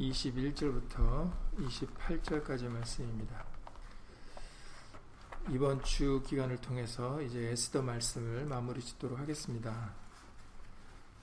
[0.00, 3.46] 21절부터 28절까지 말씀입니다.
[5.50, 9.94] 이번 주 기간을 통해서 이제 에스더 말씀을 마무리 짓도록 하겠습니다.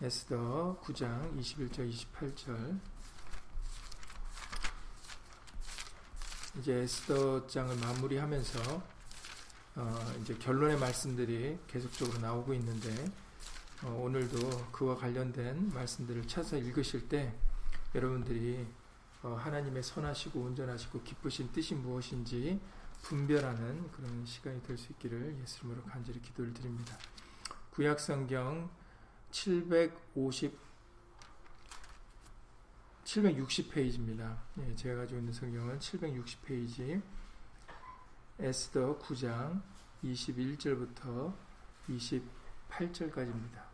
[0.01, 2.79] 에스더 9장 21절 28절
[6.57, 8.83] 이제 에스더 장을 마무리하면서
[9.75, 12.89] 어 이제 결론의 말씀들이 계속적으로 나오고 있는데
[13.83, 17.35] 어 오늘도 그와 관련된 말씀들을 찾아 읽으실 때
[17.95, 18.65] 여러분들이
[19.21, 22.59] 어 하나님의 선하시고 온전하시고 기쁘신 뜻이 무엇인지
[23.03, 26.97] 분별하는 그런 시간이 될 수 있기를 예수님으로 간절히 기도를 드립니다.
[27.71, 28.69] 구약성경
[29.31, 30.57] 750
[33.05, 34.37] 760페이지입니다.
[34.59, 37.01] 예, 제가 가지고 있는 성경은 760페이지
[38.39, 39.61] 에스더 9장
[40.03, 41.33] 21절부터
[41.89, 43.72] 28절까지입니다.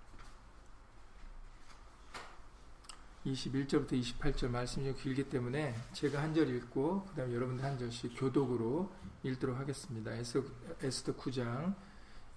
[3.34, 8.14] 21절부터 28절 말씀이 좀 길기 때문에 제가 한 절 읽고 그 다음에 여러분들 한 절씩
[8.18, 8.92] 교독으로
[9.24, 10.12] 읽도록 하겠습니다.
[10.14, 10.44] 에스더,
[10.82, 11.76] 에스더 9장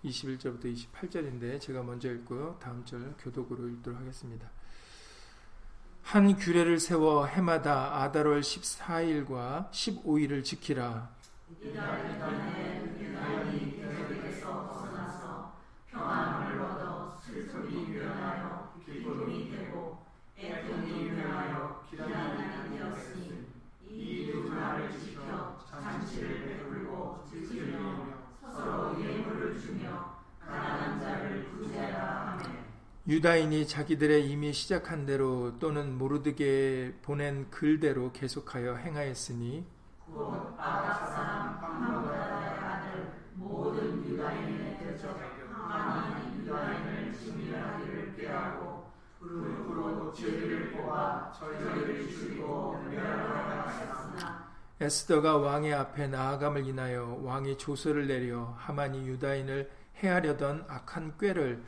[0.04, 4.50] 21절부터 28절인데 제가 먼저 읽고 다음 절 교독으로 읽도록 하겠습니다.
[6.02, 11.10] 한 규례를 세워 해마다 아달월 14일과 15일을 지키라.
[11.62, 12.81] 평안을
[33.12, 39.66] 유다인이 자기들의 이미 시작한 대로 또는 모르드게 보낸 글대로 계속하여 행하였으니
[54.80, 59.70] 에스더가 왕의 앞에 나아감을 인하여 왕이 조서를 내려 하만이 유다인을
[60.02, 61.62] 해하려던 악한 꾀를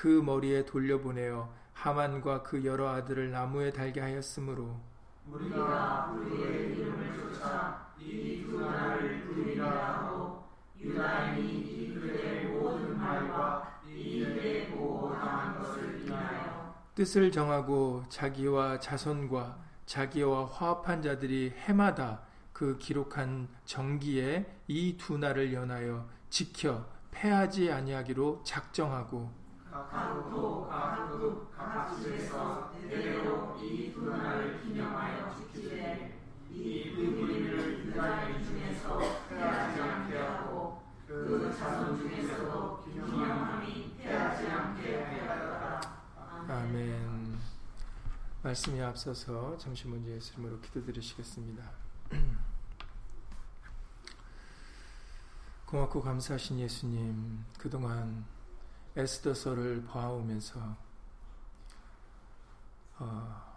[0.00, 4.80] 그 머리에 돌려보내어 하만과 그 여러 아들을 나무에 달게 하였으므로
[5.26, 9.68] 우리가 우리의 이름을 쫓아 이 두 나라를 부리라
[10.06, 10.42] 하고
[10.78, 20.46] 유다인이 이 그의 모든 말과 이 일에 보호당한 것을 인하여 뜻을 정하고 자기와 자손과 자기와
[20.46, 22.22] 화합한 자들이 해마다
[22.54, 29.38] 그 기록한 정기에 이 두 날을 연하여 지켜 패하지 아니하기로 작정하고
[29.70, 36.18] 각도 각국 각 집에서 대대로 이두 날을 기념하여 지키되
[36.50, 38.98] 이 의무리를 유다인 중에서
[39.28, 45.80] 패하지 않게 하고 그 자손 중에서도 기념함이 패하지 않게 하였다.
[46.48, 47.38] 아멘.
[48.42, 51.62] 말씀이 앞서서 잠시 먼저 예수님으로 기도드리시겠습니다.
[55.66, 58.24] 고맙고 감사하신 예수님, 그동안
[58.96, 60.76] 에스더서를 봐오면서
[62.98, 63.50] 어,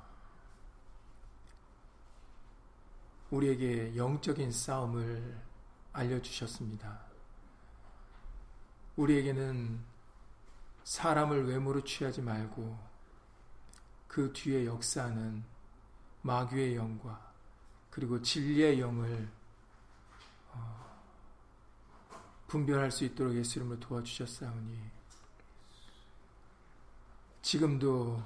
[3.31, 5.41] 우리에게 영적인 싸움을
[5.91, 7.01] 알려주셨습니다.
[8.95, 9.83] 우리에게는
[10.83, 12.77] 사람을 외모로 취하지 말고
[14.07, 15.43] 그 뒤에 역사하는
[16.21, 17.33] 마귀의 영과
[17.89, 19.29] 그리고 진리의 영을
[20.51, 21.01] 어,
[22.47, 25.02] 분별할 수 있도록 예수 이름으로 도와주셨사오니
[27.43, 28.23] 지금도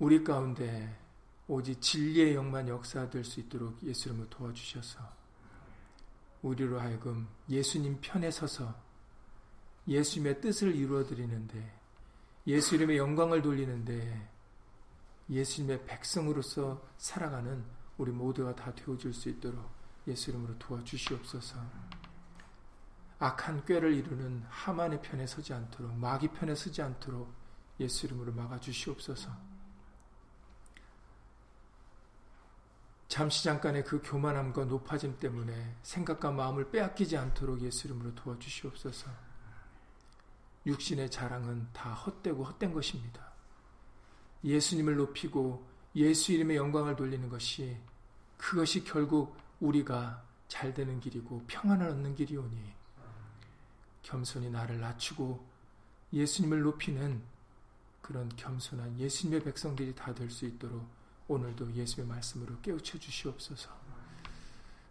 [0.00, 0.98] 우리 가운데
[1.46, 4.98] 오직 진리의 영만 역사될 수 있도록 예수 이름으로 도와주셔서
[6.42, 8.74] 우리로 하여금 예수님 편에 서서
[9.86, 11.72] 예수님의 뜻을 이루어드리는데
[12.48, 14.28] 예수 이름의 영광을 돌리는데
[15.30, 17.64] 예수님의 백성으로서 살아가는
[17.96, 19.64] 우리 모두가 다 되어줄 수 있도록
[20.08, 21.58] 예수 이름으로 도와주시옵소서.
[23.18, 27.32] 악한 꾀를 이루는 하만의 편에 서지 않도록 마귀 편에 서지 않도록
[27.80, 29.30] 예수 이름으로 막아 주시옵소서.
[33.08, 39.10] 잠시 잠깐의 그 교만함과 높아짐 때문에 생각과 마음을 빼앗기지 않도록 예수 이름으로 도와주시옵소서.
[40.66, 43.32] 육신의 자랑은 다 헛되고 헛된 것입니다.
[44.44, 47.78] 예수님을 높이고 예수 이름의 영광을 돌리는 것이
[48.36, 52.75] 그것이 결국 우리가 잘 되는 길이고 평안을 얻는 길이오니
[54.06, 55.44] 겸손히 나를 낮추고
[56.12, 57.20] 예수님을 높이는
[58.00, 60.86] 그런 겸손한 예수님의 백성들이 다 될 수 있도록
[61.26, 63.68] 오늘도 예수의 말씀으로 깨우쳐 주시옵소서.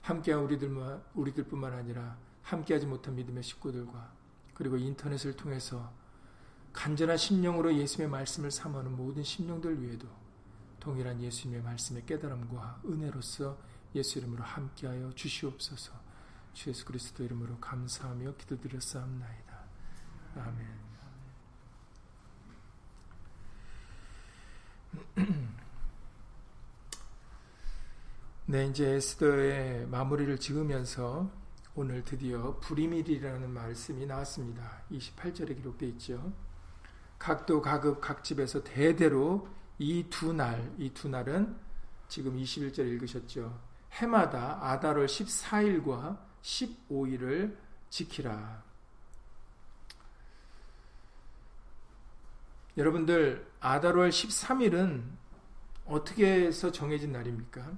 [0.02, 4.12] 함께한 우리들만 우리들뿐만 아니라 함께하지 못한 믿음의 식구들과
[4.54, 5.92] 그리고 인터넷을 통해서
[6.74, 10.08] 간절한 심령으로 예수의 말씀을 삼하는 모든 심령들 위에도
[10.82, 13.58] 동일한 예수님의 말씀의 깨달음과 은혜로서
[13.96, 16.05] 예수 이름으로 함께하여 주시옵소서.
[16.56, 19.60] 주 예수 그리스도 이름으로 감사하며 기도드렸사옵나이다.
[20.38, 20.86] 아멘.
[28.48, 31.30] 네, 이제 에스더의 마무리를 지으면서
[31.76, 34.84] 오늘 드디어 불임일이라는 말씀이 나왔습니다.
[34.92, 36.32] 28절에 기록되어 있죠.
[37.20, 41.58] 각도 각읍 각 집에서 대대로 이 두 날, 이 두 날은
[42.08, 43.60] 지금 21절 읽으셨죠.
[43.92, 47.56] 해마다 아달월 14일과 15일을
[47.90, 48.64] 지키라.
[52.78, 55.04] 여러분들 아달월 13일은
[55.86, 57.72] 어떻게 해서 정해진 날입니까?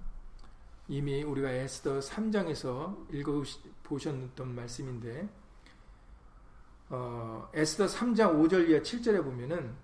[0.90, 3.44] 이미 우리가 에스더 3장에서 읽어
[3.84, 5.30] 보셨던 말씀인데
[6.90, 9.75] 어, 에스더 3장 5절 이하 7절에 보면은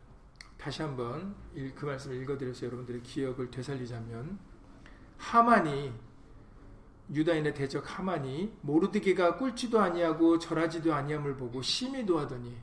[0.58, 1.36] 다시 한번
[1.76, 4.40] 그 말씀을 읽어드려서 여러분들의 기억을 되살리자면
[5.18, 5.94] 하만이
[7.12, 12.56] 유다인의 대적 하만이 모르드게가 꿀지도 아니하고 절하지도 아니함을 보고 심히 도하더니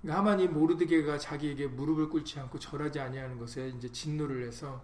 [0.00, 4.82] 그러니까 하만이 모르드게가 자기에게 무릎을 꿇지 않고 절하지 아니하는 것에 이제 진노를 해서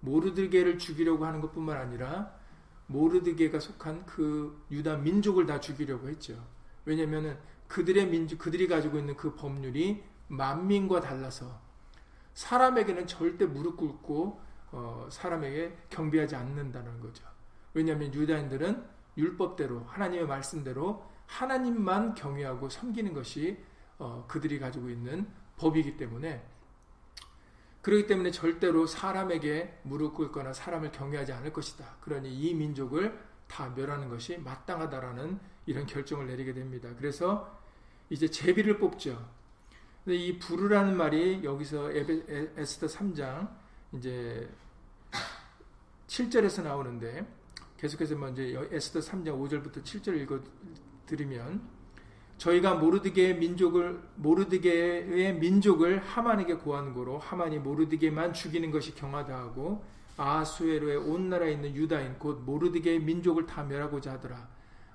[0.00, 2.34] 모르드게를 죽이려고 하는 것뿐만 아니라
[2.86, 6.34] 모르드게가 속한 그 유다 민족을 다 죽이려고 했죠.
[6.84, 11.60] 왜냐면은 그들의 민족, 그들이 가지고 있는 그 법률이 만민과 달라서
[12.34, 14.40] 사람에게는 절대 무릎 꿇고
[14.72, 17.31] 어, 사람에게 경비하지 않는다는 거죠.
[17.74, 18.84] 왜냐하면 유다인들은
[19.16, 23.58] 율법대로 하나님의 말씀대로 하나님만 경외하고 섬기는 것이
[23.98, 25.26] 어, 그들이 가지고 있는
[25.56, 26.44] 법이기 때문에
[27.82, 31.96] 그렇기 때문에 절대로 사람에게 무릎 꿇거나 사람을 경외하지 않을 것이다.
[32.00, 36.90] 그러니 이 민족을 다 멸하는 것이 마땅하다라는 이런 결정을 내리게 됩니다.
[36.96, 37.60] 그래서
[38.08, 39.28] 이제 제비를 뽑죠.
[40.04, 43.50] 근데 이 부르라는 말이 여기서 에스더 3장
[43.92, 44.48] 이제
[46.06, 47.26] 7절에서 나오는데
[47.82, 50.38] 계속해서 먼저 에스더 3장 5절부터 7절 읽어
[51.04, 51.60] 드리면
[52.38, 59.84] 저희가 모르드게의 민족을 모르드게의 민족을 하만에게 구한 거로 하만이 모르드게만 죽이는 것이 경하다 하고
[60.16, 64.48] 아수에로의 온 나라에 있는 유다인 곧 모르드게의 민족을 다 멸하고자 하더라.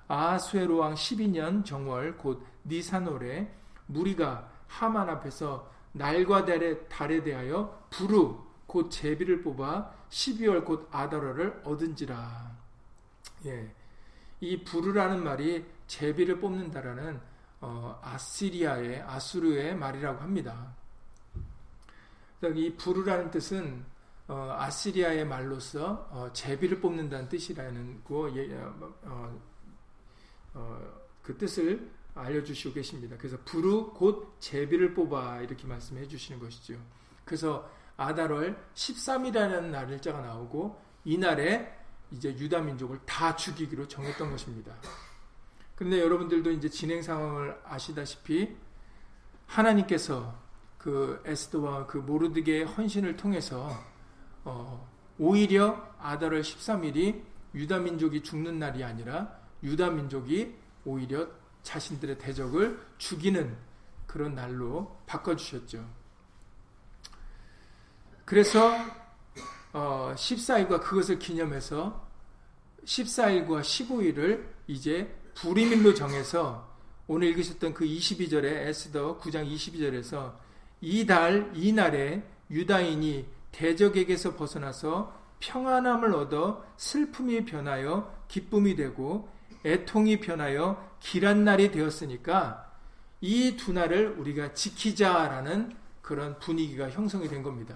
[0.06, 8.34] 아수에로 왕 12년 정월 곧 니산월에 무리가 하만 앞에서 날과 달에, 달에 대하여 부르
[8.66, 12.47] 곧 제비를 뽑아 12월 곧 아다라를 얻은지라.
[13.46, 13.74] 예.
[14.40, 17.20] 이 부르라는 말이 제비를 뽑는다라는
[17.60, 20.74] 어, 아시리아의 아수르의 말이라고 합니다.
[22.54, 23.84] 이 부르라는 뜻은
[24.28, 29.40] 어, 아시리아의 말로서 어, 제비를 뽑는다는 뜻이라는 거, 예, 어,
[30.54, 30.78] 어,
[31.22, 33.16] 그 뜻을 알려주시고 계십니다.
[33.18, 36.78] 그래서 부르 곧 제비를 뽑아 이렇게 말씀해 주시는 것이죠.
[37.24, 41.77] 그래서 아달월 13이라는 날일자가 나오고 이날에
[42.10, 44.74] 이제 유다 민족을 다 죽이기로 정했던 것입니다.
[45.74, 48.56] 그런데 여러분들도 이제 진행 상황을 아시다시피
[49.46, 50.34] 하나님께서
[50.76, 53.70] 그 에스더와 그 모르드게의 헌신을 통해서
[54.44, 54.88] 어,
[55.18, 57.22] 오히려 아달월 13일이
[57.54, 61.28] 유다 민족이 죽는 날이 아니라 유다 민족이 오히려
[61.62, 63.56] 자신들의 대적을 죽이는
[64.06, 65.84] 그런 날로 바꿔 주셨죠.
[68.24, 68.72] 그래서
[69.72, 72.06] 어, 14일과 그것을 기념해서
[72.84, 76.68] 14일과 15일을 이제 불임일로 정해서
[77.06, 80.34] 오늘 읽으셨던 그 22절에 에스더 9장 22절에서
[80.80, 89.28] 이 달, 이 날에 유다인이 대적에게서 벗어나서 평안함을 얻어 슬픔이 변하여 기쁨이 되고
[89.64, 92.72] 애통이 변하여 길한 날이 되었으니까
[93.20, 97.74] 이 두 날을 우리가 지키자라는 그런 분위기가 형성이 된 겁니다.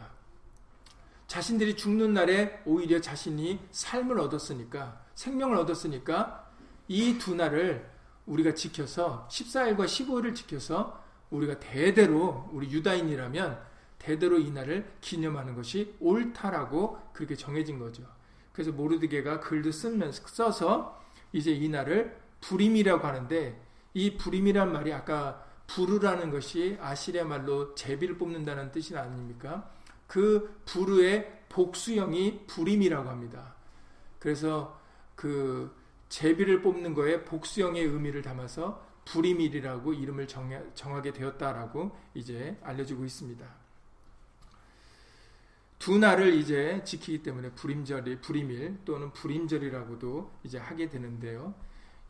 [1.33, 6.47] 자신들이 죽는 날에 오히려 자신이 삶을 얻었으니까 생명을 얻었으니까
[6.89, 7.91] 이 두 날을
[8.27, 13.59] 우리가 지켜서 14일과 15일을 지켜서 우리가 대대로 우리 유다인이라면
[13.99, 18.03] 대대로 이 날을 기념하는 것이 옳다라고 그렇게 정해진 거죠.
[18.53, 23.59] 그래서 모르드게가 글도 쓰면서 써서 이제 이 날을 불임이라고 하는데
[23.95, 29.71] 이 불임이란 말이 아까 부르라는 것이 아시리아 말로 제비를 뽑는다는 뜻이 아닙니까?
[30.12, 33.54] 그 부르의 복수형이 불임이라고 합니다.
[34.19, 34.78] 그래서
[35.14, 35.75] 그
[36.11, 40.28] 제비를 뽑는 거에 복수형의 의미를 담아서 불임일이라고 이름을
[40.75, 43.47] 정하게 되었다라고 이제 알려지고 있습니다.
[45.78, 51.54] 두 날을 이제 지키기 때문에 불임절이 불임일 또는 불임절이라고도 이제 하게 되는데요.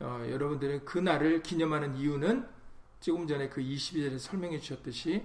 [0.00, 2.48] 어, 여러분들은 그 날을 기념하는 이유는
[2.98, 5.22] 조금 전에 그 22절에 설명해 주셨듯이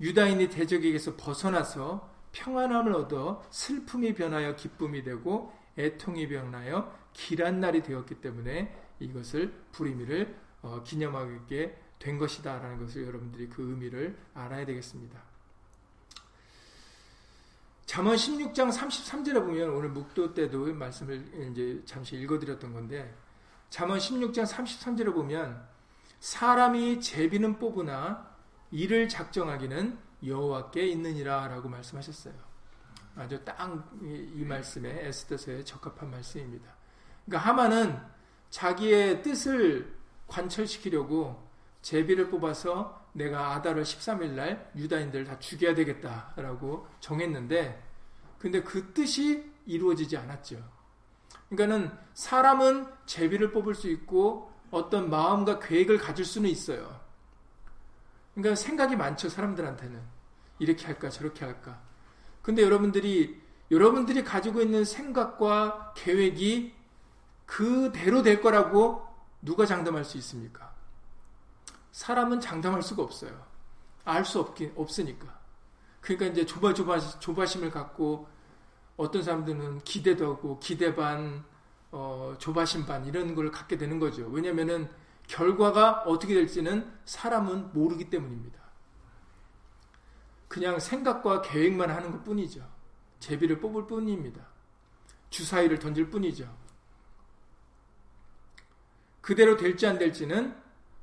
[0.00, 8.74] 유다인이 대적에게서 벗어나서 평안함을 얻어 슬픔이 변하여 기쁨이 되고 애통이 변하여 길한 날이 되었기 때문에
[9.00, 15.20] 이것을 불의미를 어, 기념하게 된 것이다 라는 것을 여러분들이 그 의미를 알아야 되겠습니다.
[17.86, 23.14] 잠언 16장 33절에 보면 오늘 묵도 때도 말씀을 이제 잠시 읽어드렸던 건데
[23.68, 25.62] 잠언 16장 33절에 보면
[26.20, 28.31] 사람이 제비는 뽑으나
[28.72, 32.34] 이를 작정하기는 여호와께 있느니라라고 말씀하셨어요.
[33.14, 36.74] 아주 딱이 말씀에 에스더서에 적합한 말씀입니다.
[37.26, 38.00] 그러니까 하만은
[38.50, 39.94] 자기의 뜻을
[40.26, 41.46] 관철시키려고
[41.82, 47.82] 제비를 뽑아서 내가 아달월 13일 날 유다인들을 다 죽여야 되겠다라고 정했는데
[48.38, 50.62] 근데 그 뜻이 이루어지지 않았죠.
[51.50, 57.01] 그러니까는 사람은 제비를 뽑을 수 있고 어떤 마음과 계획을 가질 수는 있어요.
[58.34, 60.00] 그러니까 생각이 많죠, 사람들한테는.
[60.58, 61.80] 이렇게 할까, 저렇게 할까.
[62.42, 66.74] 근데 여러분들이, 여러분들이 가지고 있는 생각과 계획이
[67.46, 69.06] 그대로 될 거라고
[69.40, 70.72] 누가 장담할 수 있습니까?
[71.92, 73.44] 사람은 장담할 수가 없어요.
[74.04, 75.40] 알 수 없긴, 없으니까.
[76.00, 78.26] 그러니까 이제 조바조바, 조바심을 갖고
[78.96, 81.44] 어떤 사람들은 기대도 하고 기대 반,
[81.90, 84.26] 어, 조바심 반 이런 걸 갖게 되는 거죠.
[84.28, 84.90] 왜냐면은
[85.32, 88.60] 결과가 어떻게 될지는 사람은 모르기 때문입니다.
[90.46, 92.68] 그냥 생각과 계획만 하는 것 뿐이죠.
[93.18, 94.42] 제비를 뽑을 뿐입니다.
[95.30, 96.54] 주사위를 던질 뿐이죠.
[99.22, 100.54] 그대로 될지 안 될지는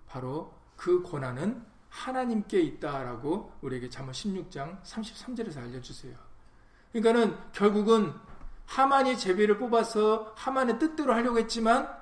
[0.06, 6.16] 바로 그 권한은 하나님께 있다라고 우리에게 잠언 16장 33절에서 알려주세요.
[6.92, 8.14] 그러니까는 결국은
[8.68, 11.99] 하만이 제비를 뽑아서 하만의 뜻대로 하려고 했지만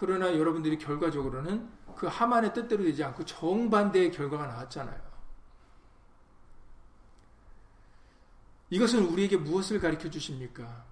[0.00, 4.98] 그러나 여러분들이 결과적으로는 그 하만의 뜻대로 되지 않고 정반대의 결과가 나왔잖아요.
[8.70, 10.86] 이것은 우리에게 무엇을 가르쳐 주십니까?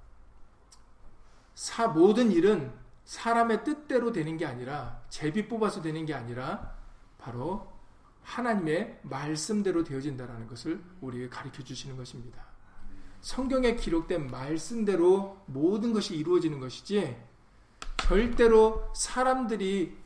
[1.55, 2.71] 사, 모든 일은
[3.05, 6.77] 사람의 뜻대로 되는 게 아니라 제비 뽑아서 되는 게 아니라
[7.17, 7.73] 바로
[8.25, 12.45] 하나님의 말씀대로 되어진다라는 것을 우리에게 가르쳐 주시는 것입니다.
[13.23, 17.28] 성경에 기록된 말씀대로 모든 것이 이루어지는 것이지
[17.99, 19.97] 절대로 사람들이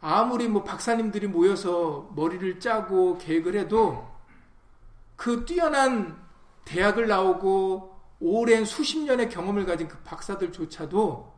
[0.00, 4.08] 아무리 뭐 박사님들이 모여서 머리를 짜고 계획을 해도
[5.16, 6.20] 그 뛰어난
[6.64, 11.32] 대학을 나오고 오랜 수십 년의 경험을 가진 그 박사들조차도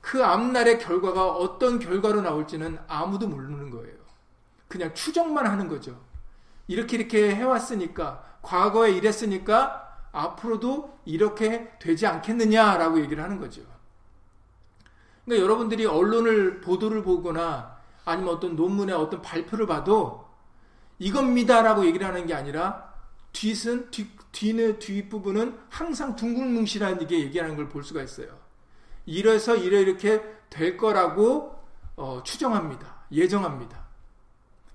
[0.00, 3.96] 그 앞날의 결과가 어떤 결과로 나올지는 아무도 모르는 거예요.
[4.68, 5.98] 그냥 추정만 하는 거죠.
[6.66, 13.62] 이렇게 이렇게 해왔으니까, 과거에 이랬으니까, 앞으로도 이렇게 되지 않겠느냐라고 얘기를 하는 거죠.
[15.24, 20.26] 그러니까 여러분들이 언론을 보도를 보거나 아니면 어떤 논문의 어떤 발표를 봐도
[20.98, 22.92] 이겁니다라고 얘기를 하는 게 아니라
[23.32, 28.28] 뒷은 뒤, 뒤는 뒷부분은 항상 둥글뭉실하게 얘기하는 걸 볼 수가 있어요.
[29.06, 31.58] 이래서 이래 이렇게 될 거라고
[31.96, 33.04] 어, 추정합니다.
[33.10, 33.82] 예정합니다.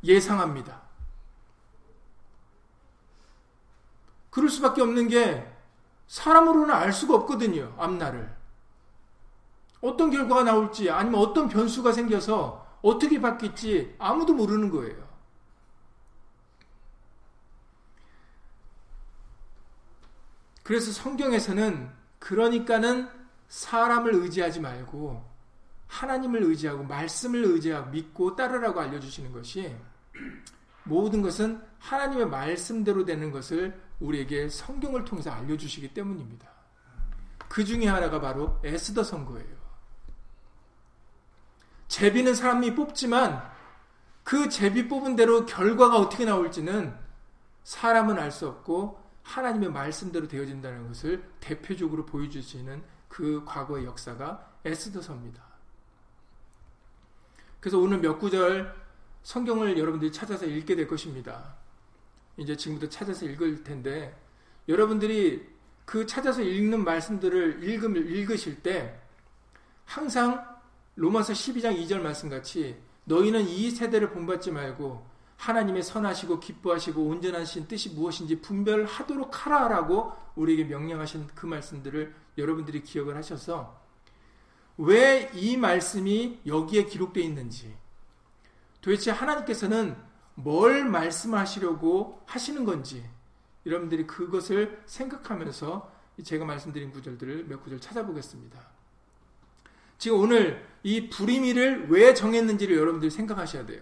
[0.04, 0.82] 예상합니다.
[4.30, 5.48] 그럴 수밖에 없는 게
[6.08, 7.74] 사람으로는 알 수가 없거든요.
[7.78, 8.37] 앞날을.
[9.82, 15.08] 어떤 결과가 나올지 아니면 어떤 변수가 생겨서 어떻게 바뀔지 아무도 모르는 거예요.
[20.64, 23.10] 그래서 성경에서는 그러니까는
[23.48, 25.24] 사람을 의지하지 말고
[25.88, 29.74] 하나님을 의지하고 말씀을 의지하고 믿고 따르라고 알려주시는 것이
[30.84, 36.48] 모든 것은 하나님의 말씀대로 되는 것을 우리에게 성경을 통해서 알려주시기 때문입니다.
[37.48, 39.57] 그 중에 하나가 바로 에스더 선거예요.
[41.88, 43.42] 제비는 사람이 뽑지만
[44.24, 46.94] 그 제비 뽑은 대로 결과가 어떻게 나올지는
[47.64, 55.44] 사람은 알 수 없고 하나님의 말씀대로 되어진다는 것을 대표적으로 보여주시는 그 과거의 역사가 에스더서입니다.
[57.60, 58.74] 그래서 오늘 몇 구절
[59.24, 61.56] 성경을 여러분들이 찾아서 읽게 될 것입니다.
[62.38, 64.18] 이제 지금부터 찾아서 읽을 텐데
[64.70, 65.50] 여러분들이
[65.86, 69.00] 그 찾아서 읽는 말씀들을 읽으실 때
[69.86, 70.57] 항상
[70.98, 72.76] 로마서 12장 2절 말씀 같이
[73.06, 75.06] 너희는 이 세대를 본받지 말고
[75.38, 83.80] 하나님의 선하시고 기뻐하시고 온전하신 뜻이 무엇인지 분별하도록 하라라고 우리에게 명령하신 그 말씀들을 여러분들이 기억을 하셔서
[84.78, 87.76] 왜 이 말씀이 여기에 기록되어 있는지
[88.82, 89.96] 도대체 하나님께서는
[90.34, 93.08] 뭘 말씀하시려고 하시는 건지
[93.68, 95.92] 여러분들이 그것을 생각하면서
[96.24, 98.77] 제가 말씀드린 구절들을 몇 구절 찾아보겠습니다.
[99.98, 103.82] 지금 오늘 이 불임이를 왜 정했는지를 여러분들이 생각하셔야 돼요.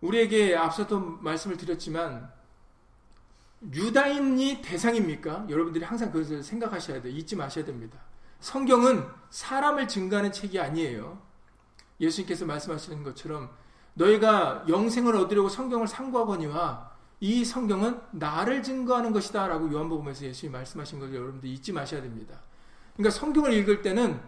[0.00, 2.30] 우리에게 앞서도 말씀을 드렸지만
[3.72, 5.46] 유다인이 대상입니까?
[5.48, 7.14] 여러분들이 항상 그것을 생각하셔야 돼요.
[7.16, 7.98] 잊지 마셔야 됩니다.
[8.40, 11.18] 성경은 사람을 증가하는 책이 아니에요.
[12.00, 13.48] 예수님께서 말씀하시는 것처럼
[13.94, 21.14] 너희가 영생을 얻으려고 성경을 상고하거니와 이 성경은 나를 증거하는 것이다 라고 요한복음에서 예수님이 말씀하신 것을
[21.14, 22.38] 여러분들 잊지 마셔야 됩니다.
[22.94, 24.20] 그러니까 성경을 읽을 때는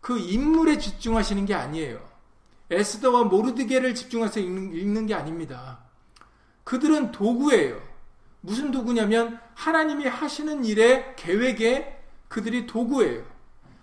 [0.00, 2.00] 그 인물에 집중하시는 게 아니에요.
[2.70, 5.80] 에스더와 모르드게를 집중해서 읽는 게 아닙니다.
[6.64, 7.80] 그들은 도구예요.
[8.40, 13.24] 무슨 도구냐면 하나님이 하시는 일의 계획에 그들이 도구예요.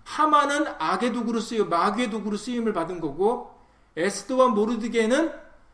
[0.04, 3.58] 하만은 악의 도구로 쓰여 마귀의 도구로 쓰임을 받은 거고
[3.96, 5.32] 에스더와 모르드게는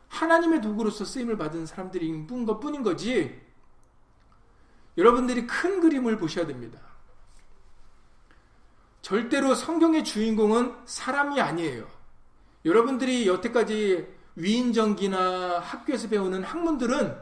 [0.09, 3.41] 하나님의 도구로서 쓰임을 받은 사람들인 것 뿐인 거지.
[4.97, 6.79] 여러분들이 큰 그림을 보셔야 됩니다.
[9.07, 11.87] 절대로 성경의 주인공은 사람이 아니에요.
[12.65, 17.17] 여러분들이 여태까지 위인전기나 학교에서 배우는 학문들은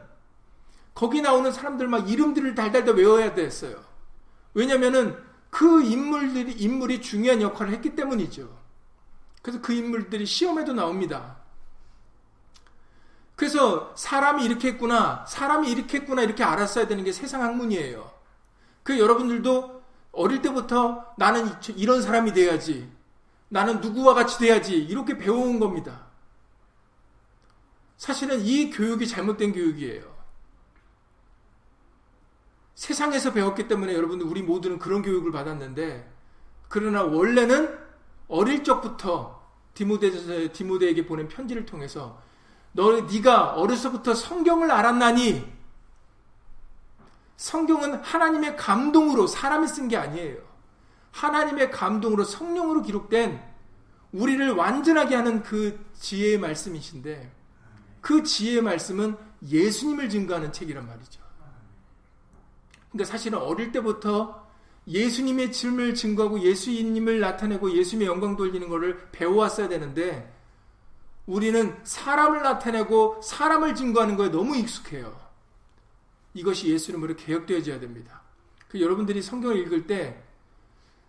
[0.96, 3.76] 거기 나오는 사람들 막 이름들을 달달달 외워야 됐어요.
[4.52, 5.16] 왜냐면은
[5.48, 8.52] 그 인물들이, 인물이 중요한 역할을 했기 때문이죠.
[9.40, 11.36] 그래서 그 인물들이 시험에도 나옵니다.
[13.36, 18.10] 그래서 사람이 이렇게 했구나, 사람이 이렇게 했구나, 이렇게 알았어야 되는 게 세상 학문이에요.
[18.82, 19.75] 그 여러분들도
[20.16, 21.46] 어릴 때부터 나는
[21.76, 22.90] 이런 사람이 돼야지,
[23.48, 26.06] 나는 누구와 같이 돼야지, 이렇게 배워온 겁니다.
[27.96, 30.16] 사실은 이 교육이 잘못된 교육이에요.
[32.74, 36.12] 세상에서 배웠기 때문에 여러분들 우리 모두는 그런 교육을 받았는데
[36.68, 37.78] 그러나 원래는
[38.28, 39.42] 어릴 적부터
[39.72, 42.20] 디모데 디모데에게 보낸 편지를 통해서
[42.72, 45.55] 너 네가 어려서부터 성경을 알았나니
[47.36, 50.38] 성경은 하나님의 감동으로 사람이 쓴 게 아니에요.
[51.12, 53.42] 하나님의 감동으로 성령으로 기록된
[54.12, 57.32] 우리를 완전하게 하는 그 지혜의 말씀이신데
[58.00, 61.20] 그 지혜의 말씀은 예수님을 증거하는 책이란 말이죠.
[62.90, 64.46] 그러니까 사실은 어릴 때부터
[64.86, 70.32] 예수님의 질을 증거하고 예수님을 나타내고 예수님의 영광 돌리는 것을 배워왔어야 되는데
[71.26, 75.25] 우리는 사람을 나타내고 사람을 증거하는 거에 너무 익숙해요.
[76.36, 78.22] 이것이 예수 이름으로 개혁되어져야 됩니다.
[78.68, 80.22] 그 여러분들이 성경을 읽을 때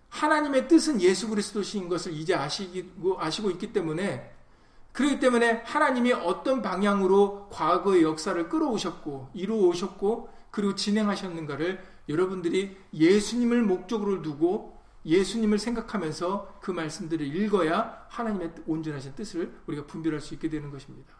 [0.09, 4.33] 하나님의 뜻은 예수 그리스도신 것을 이제 아시고 아시고 있기 때문에
[4.93, 14.77] 그렇기 때문에 하나님이 어떤 방향으로 과거의 역사를 끌어오셨고 이루어오셨고 그리고 진행하셨는가를 여러분들이 예수님을 목적으로 두고
[15.05, 21.13] 예수님을 생각하면서 그 말씀들을 읽어야 하나님의 온전하신 뜻을 우리가 분별할 수 있게 되는 것입니다.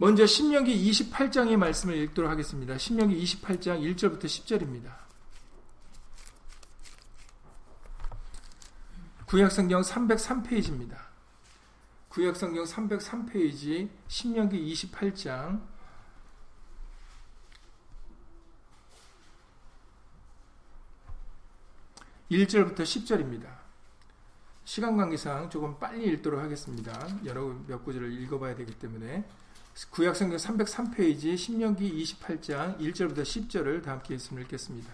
[0.00, 2.78] 먼저 신명기 28장의 말씀을 읽도록 하겠습니다.
[2.78, 4.96] 신명기 28장 1절부터 10절입니다.
[9.26, 10.96] 구약성경 303페이지입니다.
[12.08, 15.60] 구약성경 303페이지 신명기 28장
[22.30, 23.54] 1절부터 10절입니다.
[24.64, 27.06] 시간 관계상 조금 빨리 읽도록 하겠습니다.
[27.26, 29.28] 여러 몇 구절을 읽어봐야 되기 때문에
[29.90, 34.92] 구약성경 303페이지 신명기 28장 1절부터 10절을 다 함께 있음을 읽겠습니다.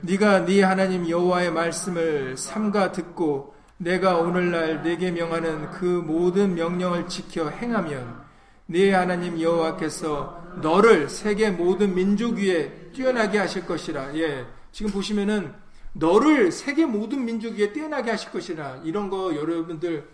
[0.00, 7.50] 네가 네 하나님 여호와의 말씀을 삼가 듣고 내가 오늘날 내게 명하는 그 모든 명령을 지켜
[7.50, 8.22] 행하면
[8.66, 14.16] 네 하나님 여호와께서 너를 세계 모든 민족 위에 뛰어나게 하실 것이라.
[14.16, 14.46] 예.
[14.72, 15.52] 지금 보시면은
[15.92, 20.08] 너를 세계 모든 민족 위에 뛰어나게 하실 것이라 이런 거 여러분들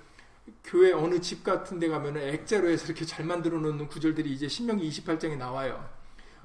[0.64, 4.88] 교회 어느 집 같은 데 가면은 액자로 해서 이렇게 잘 만들어 놓는 구절들이 이제 신명기
[4.88, 5.88] 28장에 나와요.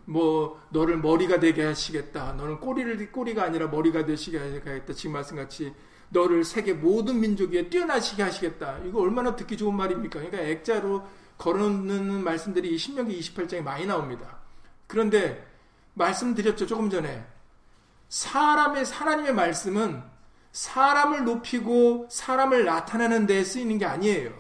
[0.05, 2.33] 뭐 너를 머리가 되게 하시겠다.
[2.33, 4.93] 너는 꼬리를 꼬리가 아니라 머리가 되시게 하겠다.
[4.93, 5.73] 지금 말씀같이
[6.09, 8.79] 너를 세계 모든 민족 위에 뛰어나시게 하시겠다.
[8.85, 10.19] 이거 얼마나 듣기 좋은 말입니까?
[10.19, 14.39] 그러니까 액자로 걸어놓는 말씀들이 신명기 28장에 많이 나옵니다.
[14.87, 15.45] 그런데
[15.95, 17.25] 말씀드렸죠 조금 전에
[18.09, 20.12] 사람의 하나님의 말씀은
[20.53, 24.31] 사람을 높이고 사람을 나타내는 데 쓰이는 게 아니에요.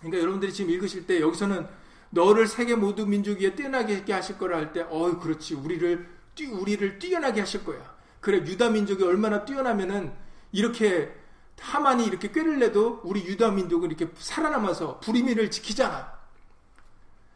[0.00, 1.66] 그러니까 여러분들이 지금 읽으실 때 여기서는
[2.10, 6.98] 너를 세계 모든 민족 위에 뛰어나게 하실 거라 할 때, 어이 그렇지 우리를 뛰, 우리를
[6.98, 7.94] 뛰어나게 하실 거야.
[8.20, 10.12] 그래 유다 민족이 얼마나 뛰어나면은
[10.50, 11.14] 이렇게
[11.58, 16.12] 하만이 이렇게 꾀를 내도 우리 유다 민족은 이렇게 살아남아서 불의미를 지키잖아.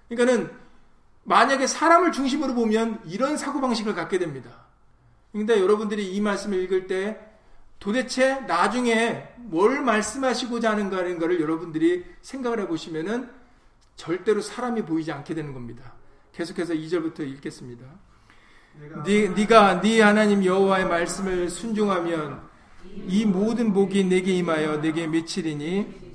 [0.08, 0.50] 그러니까는
[1.22, 4.66] 만약에 사람을 중심으로 보면 이런 사고 방식을 갖게 됩니다.
[5.32, 7.25] 근데 여러분들이 이 말씀을 읽을 때
[7.78, 13.30] 도대체 나중에 뭘 말씀하시고자 하는가는 것을 여러분들이 생각을 해보시면은
[13.96, 15.94] 절대로 사람이 보이지 않게 되는 겁니다.
[16.32, 17.86] 계속해서 2절부터 읽겠습니다.
[19.04, 22.42] 네, 네가 네 하나님 여호와의 말씀을 순종하면
[23.06, 26.06] 이 모든 복이 내게 임하여 내게 미치리니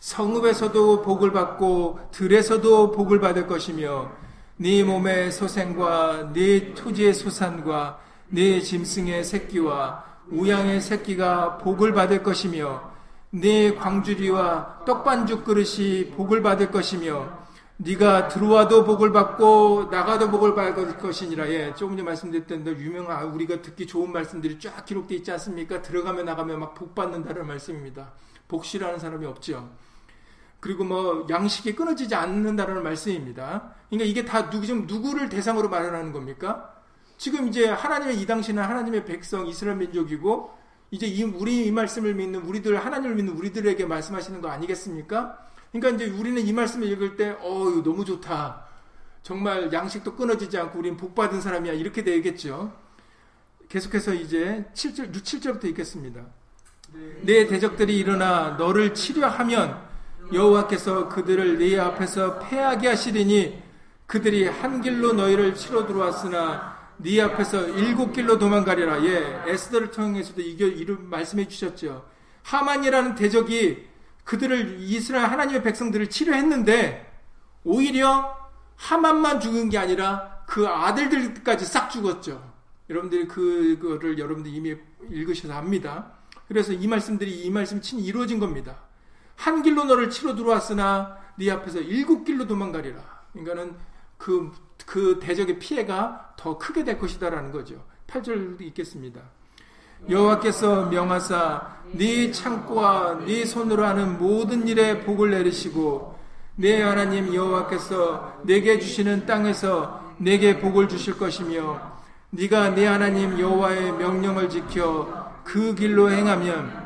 [0.00, 4.10] 성읍에서도 복을 받고 들에서도 복을 받을 것이며
[4.56, 12.92] 네 몸의 소생과 네 토지의 소산과 네 짐승의 새끼와 우양의 새끼가 복을 받을 것이며
[13.30, 17.44] 네 광주리와 떡반죽 그릇이 복을 받을 것이며
[17.76, 21.48] 네가 들어와도 복을 받고 나가도 복을 받을 것이니라.
[21.50, 25.82] 예, 조금 전에 말씀드렸던 데 유명한 우리가 듣기 좋은 말씀들이 쫙 기록되어 있지 않습니까?
[25.82, 28.12] 들어가면 나가면 막복 받는다는 말씀입니다.
[28.46, 29.68] 복실하는 사람이 없죠.
[30.60, 33.74] 그리고 뭐 양식이 끊어지지 않는다는 말씀입니다.
[33.90, 36.73] 그러니까 이게 다 누구 지금 누구를 대상으로 말하는 겁니까?
[37.16, 40.52] 지금 이제 하나님의 이 당시는 하나님의 백성 이스라엘 민족이고
[40.90, 45.38] 이제 이, 우리 이 말씀을 믿는 우리들 하나님을 믿는 우리들에게 말씀하시는 거 아니겠습니까?
[45.72, 48.64] 그러니까 이제 우리는 이 말씀을 읽을 때, 어, 이거 너무 좋다.
[49.24, 51.72] 정말 양식도 끊어지지 않고 우리는 복 받은 사람이야.
[51.72, 52.72] 이렇게 되겠죠.
[53.68, 56.20] 계속해서 이제 7절, 6, 7절부터 읽겠습니다.
[57.22, 59.82] 내 대적들이 일어나 너를 치료하면
[60.32, 63.62] 여호와께서 그들을 네 앞에서 패하게 하시리니
[64.06, 69.04] 그들이 한 길로 너희를 치러 들어왔으나 네 앞에서 일곱 길로 도망가리라.
[69.04, 72.06] 예, 에스더를 통해서도 이겨 이름 말씀해 주셨죠.
[72.42, 73.86] 하만이라는 대적이
[74.24, 77.12] 그들을 이스라엘 하나님의 백성들을 치료했는데
[77.64, 78.36] 오히려
[78.76, 82.52] 하만만 죽은 게 아니라 그 아들들까지 싹 죽었죠.
[82.90, 84.76] 여러분들이 그거를 여러분들이 이미
[85.10, 86.12] 읽으셔서 압니다.
[86.48, 88.76] 그래서 이 말씀들이 이 말씀이 친 이루어진 겁니다.
[89.36, 93.02] 한 길로 너를 치러 들어왔으나 네 앞에서 일곱 길로 도망가리라.
[93.32, 93.76] 그러니까는
[94.18, 94.52] 그,
[94.86, 97.82] 그 대적의 피해가 더 크게 될 것이다라는 거죠.
[98.06, 99.20] 8절 읽겠습니다.
[100.08, 106.14] 여호와께서 명하사 네 창고와 네 손으로 하는 모든 일에 복을 내리시고
[106.56, 111.94] 내 하나님 여호와께서 내게 주시는 땅에서 내게 복을 주실 것이며
[112.30, 116.84] 네가 네 하나님 여호와의 명령을 지켜 그 길로 행하면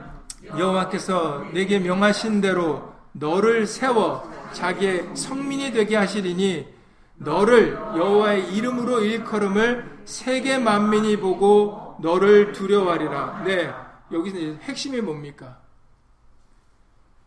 [0.57, 6.78] 여호와께서 내게 명하신 대로 너를 세워 자기의 성민이 되게 하시리니
[7.19, 13.43] 너를 여호와의 이름으로 일컬음을 세계 만민이 보고 너를 두려워하리라.
[13.45, 13.71] 네,
[14.13, 15.59] 여기서 핵심이 뭡니까?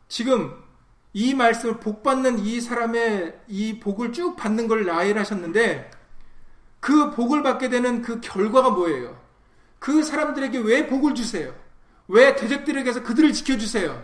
[0.08, 0.54] 지금
[1.14, 5.92] 이 말씀을 복 받는 이 사람의 이 복을 쭉 받는 걸 나열하셨는데
[6.80, 9.20] 그 복을 받게 되는 그 결과가 뭐예요?
[9.78, 11.54] 그 사람들에게 왜 복을 주세요?
[12.08, 14.04] 왜 대적들에게서 그들을 지켜주세요?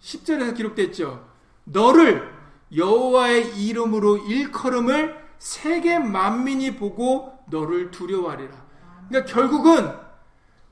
[0.00, 1.26] 10절에서 기록됐죠.
[1.64, 2.35] 너를
[2.76, 8.66] 여호와의 이름으로 일컬음을 세계 만민이 보고 너를 두려워하리라.
[9.08, 9.92] 그러니까 결국은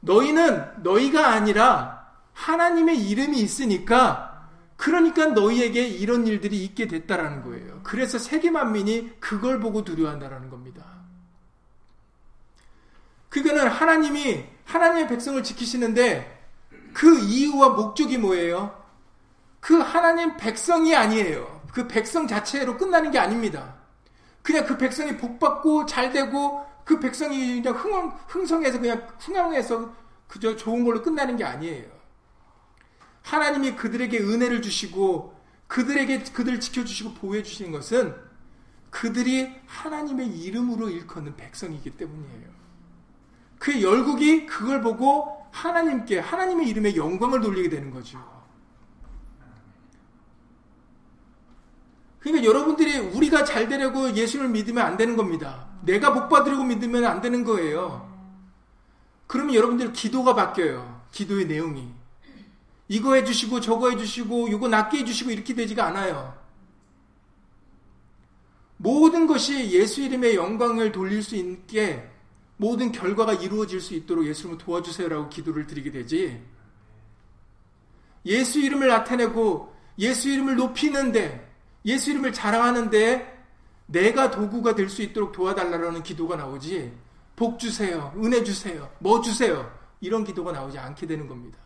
[0.01, 7.81] 너희는 너희가 아니라 하나님의 이름이 있으니까 그러니까 너희에게 이런 일들이 있게 됐다라는 거예요.
[7.85, 10.85] 그래서 세계 만민이 그걸 보고 두려워한다라는 겁니다.
[13.29, 16.43] 그거는 하나님이 하나님의 백성을 지키시는데
[16.93, 18.83] 그 이유와 목적이 뭐예요?
[19.61, 21.54] 그 하나님 백성이 아니에요.
[21.75, 23.75] 그 백성 자체로 끝나는 게 아닙니다.
[24.43, 29.93] 그냥 그 백성이 복받고 잘 되고 그 백성이 그냥 흥, 흥성해서 그냥 흥황해서
[30.29, 31.91] 그저 좋은 걸로 끝나는 게 아니에요.
[33.23, 35.35] 하나님이 그들에게 은혜를 주시고
[35.67, 38.15] 그들에게 그들을 지켜주시고 보호해 주시는 것은
[38.91, 42.51] 그들이 하나님의 이름으로 일컫는 백성이기 때문이에요.
[43.59, 48.34] 그 열국이 그걸 보고 하나님께 하나님의 이름에 영광을 돌리게 되는 거죠.
[52.25, 55.69] 그러니까 여러분들이 우리가 잘 되려고 예수를 믿으면 안 되는 겁니다.
[55.83, 58.11] 내가 복 받으려고 믿으면 안 되는 거예요.
[59.27, 61.03] 그러면 여러분들 기도가 바뀌어요.
[61.13, 61.87] 기도의 내용이.
[62.89, 66.35] 이거 해주시고 저거 해주시고 이거 낫게 해주시고 이렇게 되지가 않아요.
[68.79, 72.09] 모든 것이 예수 이름의 영광을 돌릴 수 있게
[72.57, 76.43] 모든 결과가 이루어질 수 있도록 예수님을 도와주세요라고 기도를 드리게 되지.
[78.25, 81.54] 예수 이름을 나타내고 예수 이름을 높이는데
[81.85, 83.45] 예수 이름을 자랑하는데
[83.87, 86.93] 내가 도구가 될 수 있도록 도와달라는 기도가 나오지
[87.37, 89.71] 복 주세요, 은혜 주세요, 뭐 주세요
[90.01, 91.59] 이런 기도가 나오지 않게 되는 겁니다.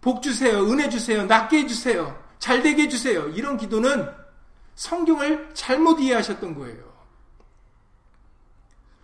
[0.00, 4.10] 복 주세요, 은혜 주세요, 낫게 해주세요, 잘 되게 해주세요 이런 기도는
[4.74, 6.92] 성경을 잘못 이해하셨던 거예요.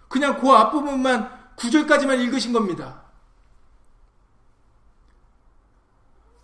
[0.09, 3.03] 그냥 그 앞부분만 구절까지만 읽으신 겁니다.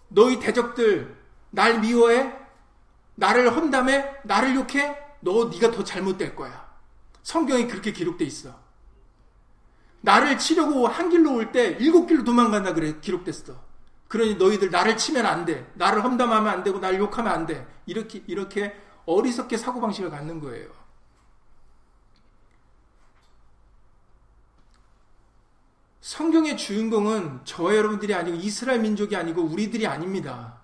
[0.08, 1.16] 너희 대적들
[1.50, 2.43] 날 미워해?
[3.16, 4.20] 나를 험담해?
[4.24, 4.98] 나를 욕해?
[5.20, 6.64] 너 네가 더 잘못될 거야.
[7.22, 8.54] 성경에 그렇게 기록돼 있어.
[10.02, 13.54] 나를 치려고 한 길로 올 때 일곱 길로 도망간다 그래 기록됐어.
[14.08, 15.70] 그러니 너희들 나를 치면 안 돼.
[15.74, 17.66] 나를 험담하면 안 되고 나를 욕하면 안 돼.
[17.86, 18.74] 이렇게 이렇게
[19.06, 20.68] 어리석게 사고 방식을 갖는 거예요.
[26.00, 30.58] 성경의 주인공은 저 여러분들이 아니고 이스라엘 민족이 아니고 우리들이 아닙니다.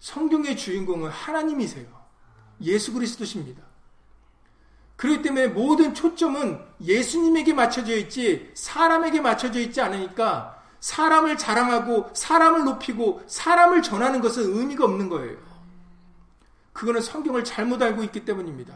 [0.00, 1.86] 성경의 주인공은 하나님이세요.
[2.60, 3.62] 예수 그리스도십니다.
[4.96, 13.22] 그렇기 때문에 모든 초점은 예수님에게 맞춰져 있지 사람에게 맞춰져 있지 않으니까 사람을 자랑하고 사람을 높이고
[13.26, 15.36] 사람을 전하는 것은 의미가 없는 거예요.
[16.72, 18.74] 그거는 성경을 잘못 알고 있기 때문입니다.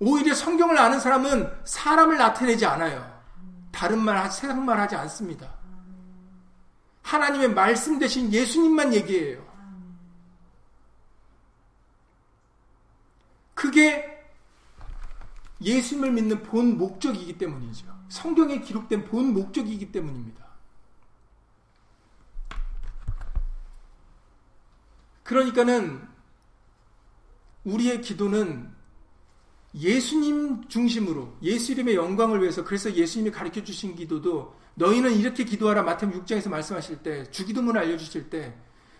[0.00, 3.22] 오히려 성경을 아는 사람은 사람을 나타내지 않아요.
[3.70, 5.61] 다른 말, 세상 말 하지 않습니다.
[7.02, 9.50] 하나님의 말씀 대신 예수님만 얘기해요.
[13.54, 14.12] 그게
[15.60, 17.86] 예수님을 믿는 본 목적이기 때문이죠.
[18.08, 20.42] 성경에 기록된 본 목적이기 때문입니다.
[25.22, 26.06] 그러니까는
[27.64, 28.70] 우리의 기도는
[29.74, 36.24] 예수님 중심으로 예수 이름의 영광을 위해서 그래서 예수님이 가르쳐 주신 기도도 너희는 이렇게 기도하라 마태복음
[36.24, 38.54] 6장에서 말씀하실 때 주기도문을 알려 주실 때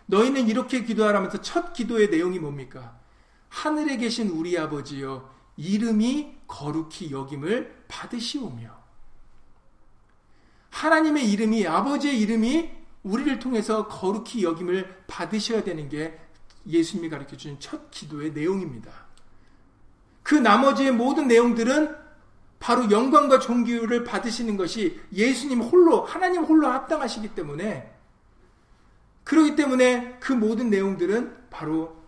[0.06, 2.98] 너희는 이렇게 기도하라면서 첫 기도의 내용이 뭡니까?
[3.48, 8.82] 하늘에 계신 우리 아버지여 이름이 거룩히 여김을 받으시오며
[10.70, 12.70] 하나님의 이름이 아버지의 이름이
[13.02, 16.18] 우리를 통해서 거룩히 여김을 받으셔야 되는 게
[16.66, 18.90] 예수님이 가르쳐 주신 첫 기도의 내용입니다.
[20.22, 22.01] 그 나머지의 모든 내용들은
[22.62, 27.92] 바로 영광과 존귀를 받으시는 것이 예수님 홀로 하나님 홀로 합당하시기 때문에
[29.25, 32.01] 그러기 때문에 그 모든 내용들은 바로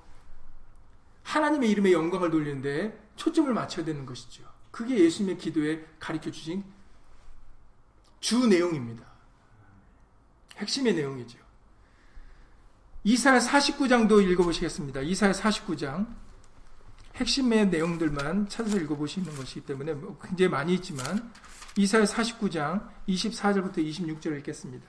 [1.25, 4.45] 하나님의 이름의 영광을 돌리는데 초점을 맞춰야 되는 것이죠.
[4.71, 6.63] 그게 예수님의 기도에 가르쳐 주신
[8.21, 9.05] 주 내용입니다.
[10.57, 11.37] 핵심의 내용이죠.
[13.03, 15.01] 이사야 49장도 읽어보시겠습니다.
[15.01, 16.07] 이사야 49장
[17.15, 21.33] 핵심의 내용들만 찾아서 읽어보시는 것이기 때문에 뭐 굉장히 많이 있지만
[21.77, 24.87] 이사야 49장 24절부터 26절을 읽겠습니다.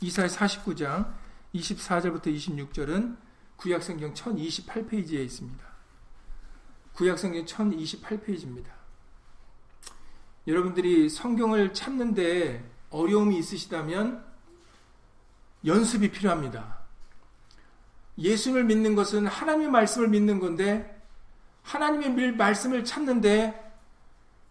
[0.00, 1.14] 이사야 49장
[1.54, 3.16] 24절부터 26절은
[3.56, 5.64] 구약성경 1028페이지에 있습니다.
[6.94, 8.66] 구약성경 1028페이지입니다.
[10.46, 14.24] 여러분들이 성경을 찾는데 어려움이 있으시다면
[15.64, 16.83] 연습이 필요합니다.
[18.18, 21.02] 예수님을 믿는 것은 하나님의 말씀을 믿는 건데
[21.62, 23.62] 하나님의 말씀을 찾는데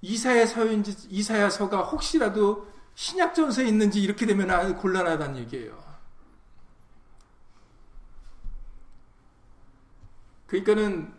[0.02, 5.82] 이사야서인지 이사야서가 혹시라도 신약전서에 있는지 이렇게 되면 곤란하다는 얘기예요.
[10.48, 11.12] 그러니까는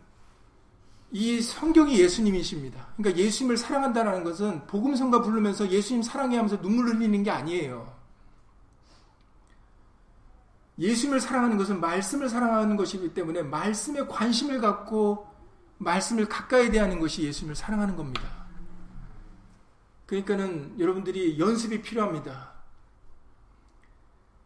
[1.11, 2.89] 이 성경이 예수님이십니다.
[2.97, 7.94] 그러니까 예수님을 사랑한다는 것은 복음성가 부르면서 예수님 사랑해 하면서 눈물 흘리는 게 아니에요.
[10.79, 15.29] 예수님을 사랑하는 것은 말씀을 사랑하는 것이기 때문에 말씀에 관심을 갖고
[15.79, 18.45] 말씀을 가까이 대하는 것이 예수님을 사랑하는 겁니다.
[20.07, 22.55] 그러니까는 여러분들이 연습이 필요합니다.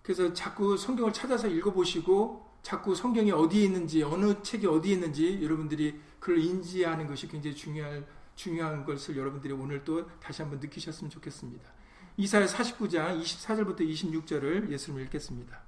[0.02, 6.38] 그래서 자꾸 성경을 찾아서 읽어보시고 자꾸 성경이 어디에 있는지 어느 책이 어디에 있는지 여러분들이 그걸
[6.38, 11.68] 인지하는 것이 굉장히 중요한 중요한 것을 여러분들이 오늘 또 다시 한번 느끼셨으면 좋겠습니다.
[12.16, 15.67] 이사야 49장 24절부터 26절을 예수님 읽겠습니다.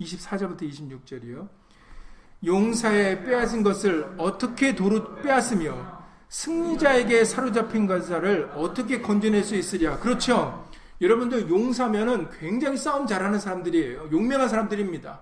[0.00, 1.48] 24절부터 26절이요.
[2.44, 9.98] 용사의 빼앗은 것을 어떻게 도로 빼앗으며 승리자에게 사로잡힌 것을 어떻게 건져낼 수 있으랴.
[9.98, 10.66] 그렇죠.
[11.00, 14.10] 여러분들 용사면은 굉장히 싸움 잘하는 사람들이에요.
[14.12, 15.20] 용맹한 사람들입니다.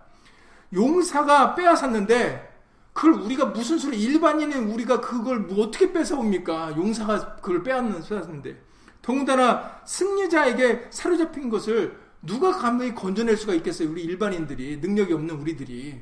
[0.73, 2.57] 용사가 빼앗았는데
[2.93, 6.77] 그걸 우리가 무슨 소리 일반인은 우리가 그걸 뭐 어떻게 뺏어옵니까?
[6.77, 8.61] 용사가 그걸 빼앗는데
[9.01, 13.91] 더군다나 승리자에게 사로잡힌 것을 누가 감히 건져낼 수가 있겠어요?
[13.91, 16.01] 우리 일반인들이 능력이 없는 우리들이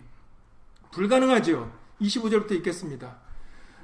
[0.92, 1.70] 불가능하죠.
[2.00, 3.16] 25절부터 읽겠습니다.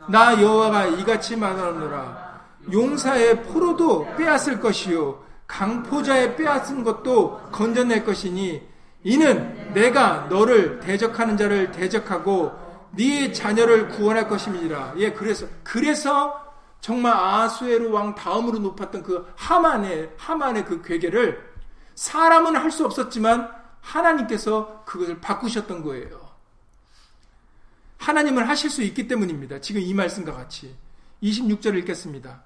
[0.09, 2.43] 나 여호와가 이같이 말하노라
[2.73, 8.63] 용사의 포로도 빼앗을 것이요 강포자의 빼앗은 것도 건져낼 것이니
[9.05, 12.53] 이는 내가 너를 대적하는 자를 대적하고
[12.93, 14.95] 네 자녀를 구원할 것임이니라.
[14.99, 16.41] 예, 그래서 그래서
[16.81, 21.52] 정말 아수에르 왕 다음으로 높았던 그 하만의 하만의 그 괴계를
[21.95, 23.51] 사람은 할 수 없었지만
[23.81, 26.21] 하나님께서 그것을 바꾸셨던 거예요.
[27.99, 29.61] 하나님은 하실 수 있기 때문입니다.
[29.61, 30.75] 지금 이 말씀과 같이
[31.23, 32.43] 26절 읽겠습니다.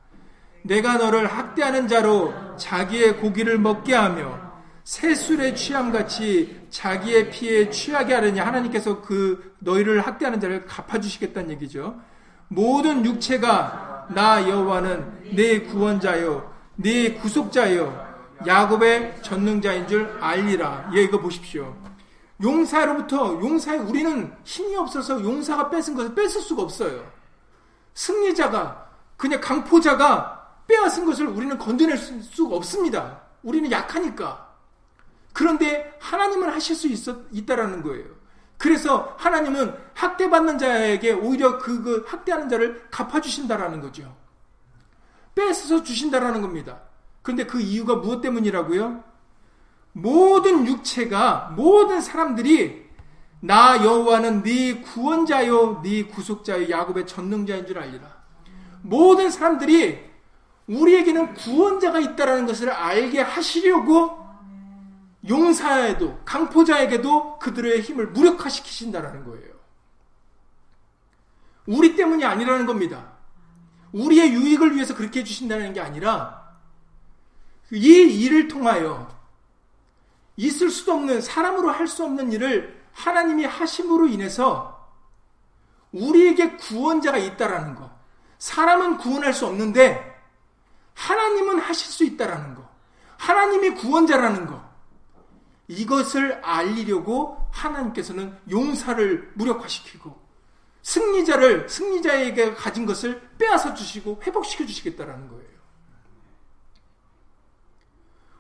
[0.62, 4.46] 내가 너를 학대하는 자로 자기의 고기를 먹게 하며
[4.84, 12.00] 새술의 취함같이 자기의 피에 취하게 하려니 하나님께서 그 너희를 학대하는 자를 갚아주시겠다는 얘기죠.
[12.48, 18.05] 모든 육체가 나 여호와는 내 구원자요, 내 구속자요,
[18.44, 20.90] 야곱의 전능자인 줄 알리라.
[20.94, 21.76] 예, 이거 보십시오.
[22.42, 27.10] 용사로부터 용사에 우리는 힘이 없어서 용사가 뺏은 것을 뺏을 수가 없어요.
[27.94, 33.22] 승리자가 그냥 강포자가 빼앗은 것을 우리는 건져낼 수가 없습니다.
[33.42, 34.46] 우리는 약하니까.
[35.32, 38.04] 그런데 하나님은 하실 수 있었, 있다라는 거예요.
[38.58, 44.14] 그래서 하나님은 학대받는 자에게 오히려 그, 그 학대하는 자를 갚아주신다라는 거죠.
[45.34, 46.80] 뺏어서 주신다라는 겁니다.
[47.26, 49.02] 근데 그 이유가 무엇 때문이라고요?
[49.94, 52.86] 모든 육체가 모든 사람들이
[53.40, 58.16] 나 여호와는 네 구원자요 네 구속자요 야곱의 전능자인 줄 알리라.
[58.82, 59.98] 모든 사람들이
[60.68, 64.24] 우리에게는 구원자가 있다라는 것을 알게 하시려고
[65.28, 69.52] 용사에도 강포자에게도 그들의 힘을 무력화시키신다라는 거예요.
[71.66, 73.14] 우리 때문이 아니라는 겁니다.
[73.90, 76.45] 우리의 유익을 위해서 그렇게 해주신다는 게 아니라
[77.72, 77.78] 이
[78.24, 79.08] 일을 통하여
[80.36, 84.90] 있을 수도 없는 사람으로 할 수 없는 일을 하나님이 하심으로 인해서
[85.92, 87.90] 우리에게 구원자가 있다라는 거.
[88.38, 90.14] 사람은 구원할 수 없는데
[90.94, 92.68] 하나님은 하실 수 있다라는 거.
[93.18, 94.64] 하나님이 구원자라는 거.
[95.68, 100.16] 이것을 알리려고 하나님께서는 용사를 무력화시키고
[100.82, 105.55] 승리자를 승리자에게 가진 것을 빼앗아 주시고 회복시켜 주시겠다라는 거예요.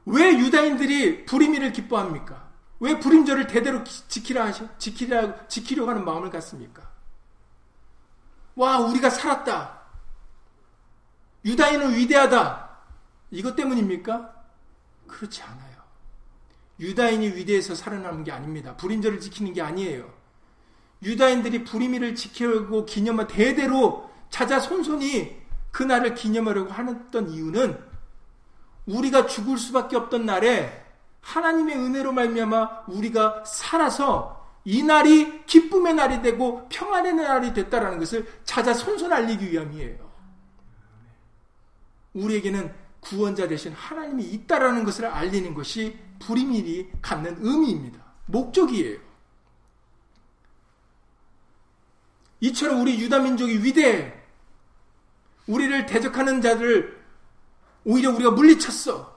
[0.06, 2.46] 왜 유다인들이 불임이를 기뻐합니까?
[2.78, 6.88] 왜 불임절을 대대로 지키라 하시, 지키라, 지키려고 하는 마음을 갖습니까?
[8.54, 9.80] 와, 우리가 살았다.
[11.44, 12.70] 유다인은 위대하다.
[13.32, 14.32] 이것 때문입니까?
[15.08, 15.76] 그렇지 않아요.
[16.78, 18.76] 유다인이 위대해서 살아남은 게 아닙니다.
[18.76, 20.12] 불임절을 지키는 게 아니에요.
[21.02, 25.36] 유다인들이 불임일을 지키고 기념하 대대로 자자손손이
[25.72, 27.95] 그날을 기념하려고 하던 이유는
[28.86, 30.84] 우리가 죽을 수밖에 없던 날에
[31.20, 39.12] 하나님의 은혜로 말미암아 우리가 살아서 이 날이 기쁨의 날이 되고 평안의 날이 됐다라는 것을 자자손손
[39.12, 40.06] 알리기 위함이에요.
[42.14, 48.04] 우리에게는 구원자 대신 하나님이 있다라는 것을 알리는 것이 불임일이 갖는 의미입니다.
[48.26, 48.98] 목적이에요.
[52.40, 54.12] 이처럼 우리 유다 민족이 위대해.
[55.46, 57.05] 우리를 대적하는 자들을
[57.86, 59.16] 오히려 우리가 물리쳤어.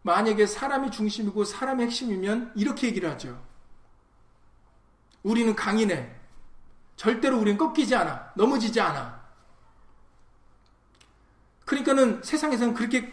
[0.00, 3.46] 만약에 사람이 중심이고 사람이 핵심이면 이렇게 얘기를 하죠.
[5.22, 6.16] 우리는 강인해.
[6.96, 8.32] 절대로 우리는 꺾이지 않아.
[8.34, 9.28] 넘어지지 않아.
[11.66, 13.12] 그러니까는 세상에서는 그렇게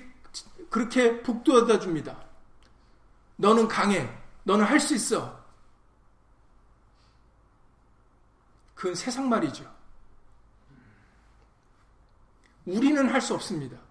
[0.69, 2.17] 그렇게 북돋아 줍니다.
[3.35, 4.09] 너는 강해.
[4.43, 5.43] 너는 할 수 있어.
[8.75, 9.69] 그건 세상 말이죠.
[12.65, 13.84] 우리는 할 수 없습니다.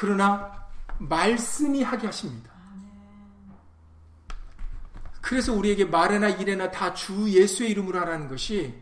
[0.00, 0.50] 그러나
[0.96, 2.50] 말씀이 하게 하십니다.
[5.20, 8.72] 그래서 우리에게 말에나 일에나 다 주 예수의 이름으로 하라는 것이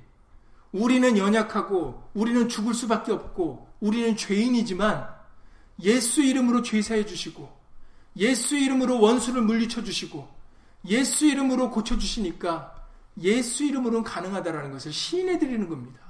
[0.70, 5.09] 우리는 연약하고 우리는 죽을 수밖에 없고 우리는 죄인이지만
[5.83, 7.52] 예수 이름으로 죄사해 주시고
[8.18, 10.28] 예수 이름으로 원수를 물리쳐 주시고
[10.87, 12.76] 예수 이름으로 고쳐 주시니까
[13.22, 16.08] 예수 이름으로는 가능하다라는 것을 시인해 드리는 겁니다.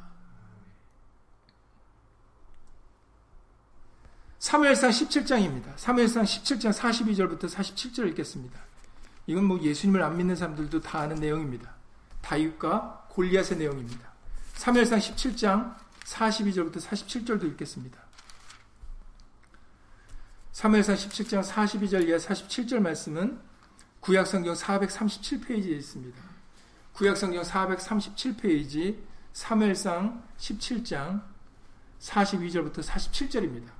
[4.39, 5.77] 사무엘상 17장입니다.
[5.77, 8.61] 사무엘상 17장 42절부터 47절 읽겠습니다.
[9.27, 11.75] 이건 뭐 예수님을 안 믿는 사람들도 다 아는 내용입니다.
[12.23, 14.13] 다윗과 골리앗의 내용입니다.
[14.55, 15.75] 사무엘상 17장
[16.05, 17.99] 42절부터 47절도 읽겠습니다.
[20.53, 23.41] 사무엘상 17장 42절 이하 47절 말씀은
[24.01, 26.19] 구약성경 437페이지에 있습니다.
[26.93, 28.99] 구약성경 437페이지
[29.33, 31.23] 사무엘상 17장
[32.01, 33.78] 42절부터 47절입니다.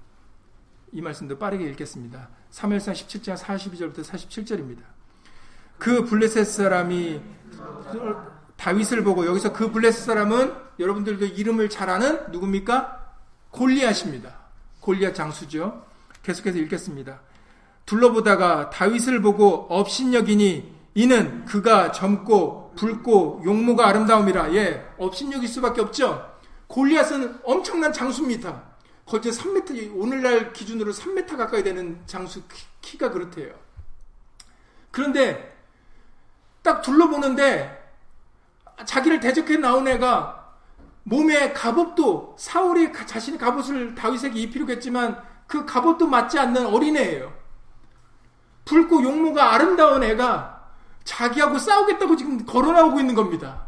[0.93, 2.29] 이 말씀도 빠르게 읽겠습니다.
[2.51, 4.81] 사무엘상 17장 42절부터 47절입니다.
[5.79, 7.21] 그 블레셋 사람이
[8.57, 13.15] 다윗을 보고 여기서 그 블레셋 사람은 여러분들도 이름을 잘 아는 누굽니까?
[13.51, 14.37] 골리앗입니다.
[14.81, 15.85] 골리앗 장수죠.
[16.23, 17.21] 계속해서 읽겠습니다.
[17.87, 26.29] 둘러보다가 다윗을 보고 업신여기니 이는 그가 젊고 붉고 용모가 아름다움이라 예 업신여길 수밖에 없죠.
[26.67, 28.68] 골리앗은 엄청난 장수입니다.
[29.09, 32.43] 거의 3m 오늘날 기준으로 3m 가까이 되는 장수
[32.83, 33.55] 키, 가 그렇대요.
[34.91, 35.57] 그런데
[36.63, 37.77] 딱 둘러보는데
[38.85, 40.57] 자기를 대적해 나온 애가
[41.05, 47.33] 몸에 갑옷도 사울이 자신의 갑옷을 다윗에게 입히려고 했지만 그 갑옷도 맞지 않는 어린애예요.
[48.67, 50.69] 붉고 용모가 아름다운 애가
[51.05, 53.67] 자기하고 싸우겠다고 지금 걸어 나오고 있는 겁니다.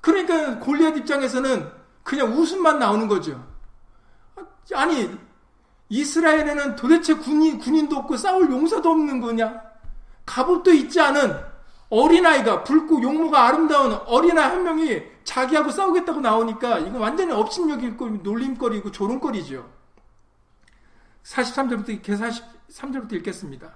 [0.00, 1.70] 그러니까 골리앗 입장에서는
[2.02, 3.47] 그냥 웃음만 나오는 거죠.
[4.74, 5.10] 아니
[5.88, 9.62] 이스라엘에는 도대체 군인 군인도 없고 싸울 용사도 없는 거냐?
[10.26, 11.34] 갑옷도 있지 않은
[11.90, 19.66] 어린아이가 붉고 용모가 아름다운 어린아이 한 명이 자기하고 싸우겠다고 나오니까 이거 완전히 업신여기고 놀림거리고 조롱거리죠.
[21.24, 23.72] 43절부터 43절부터 읽겠습니다.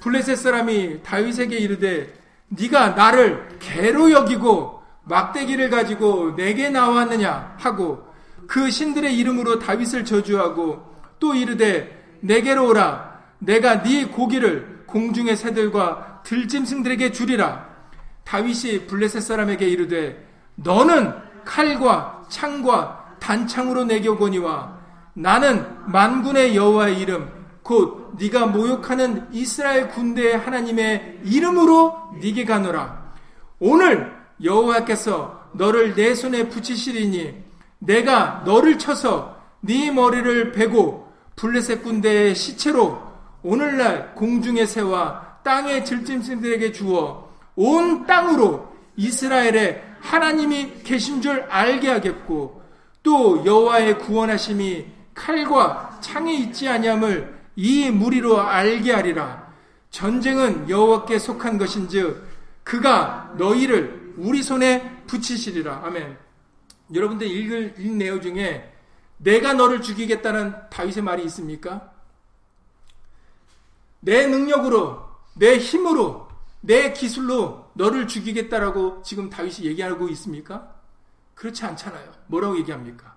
[0.00, 2.14] 블레셋 사람이 다윗에게 이르되
[2.48, 8.09] 네가 나를 개로 여기고 막대기를 가지고 내게 나왔느냐 하고
[8.50, 10.84] 그 신들의 이름으로 다윗을 저주하고
[11.20, 17.64] 또 이르되 내게로 오라 내가 네 고기를 공중의 새들과 들짐승들에게 주리라
[18.24, 20.26] 다윗이 블레셋 사람에게 이르되
[20.56, 24.80] 너는 칼과 창과 단창으로 내게 오거니와
[25.14, 27.30] 나는 만군의 여호와의 이름
[27.62, 33.12] 곧 네가 모욕하는 이스라엘 군대의 하나님의 이름으로 네게 가노라.
[33.60, 37.49] 오늘 여호와께서 너를 내 손에 붙이시리니
[37.80, 43.02] 내가 너를 쳐서 네 머리를 베고 블레셋 군대의 시체로
[43.42, 52.62] 오늘날 공중의 새와 땅의 질짐승들에게 주어 온 땅으로 이스라엘의 하나님이 계신 줄 알게 하겠고
[53.02, 59.50] 또 여호와의 구원하심이 칼과 창에 있지 아니함을 이 무리로 알게 하리라.
[59.90, 62.26] 전쟁은 여호와께 속한 것인즉
[62.62, 65.82] 그가 너희를 우리 손에 붙이시리라.
[65.84, 66.16] 아멘.
[66.92, 68.72] 여러분들 읽을 읽 내용 중에
[69.18, 71.92] 내가 너를 죽이겠다는 다윗의 말이 있습니까?
[74.00, 76.28] 내 능력으로, 내 힘으로,
[76.60, 80.74] 내 기술로 너를 죽이겠다라고 지금 다윗이 얘기하고 있습니까?
[81.34, 82.12] 그렇지 않잖아요.
[82.26, 83.14] 뭐라고 얘기합니까?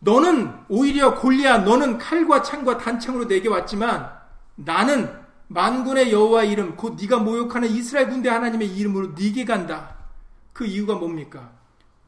[0.00, 4.10] 너는 오히려 골리야 너는 칼과 창과 단창으로 내게 왔지만
[4.54, 5.12] 나는
[5.48, 9.96] 만군의 여호와 이름 곧 네가 모욕하는 이스라엘 군대 하나님의 이름으로 네게 간다.
[10.52, 11.59] 그 이유가 뭡니까?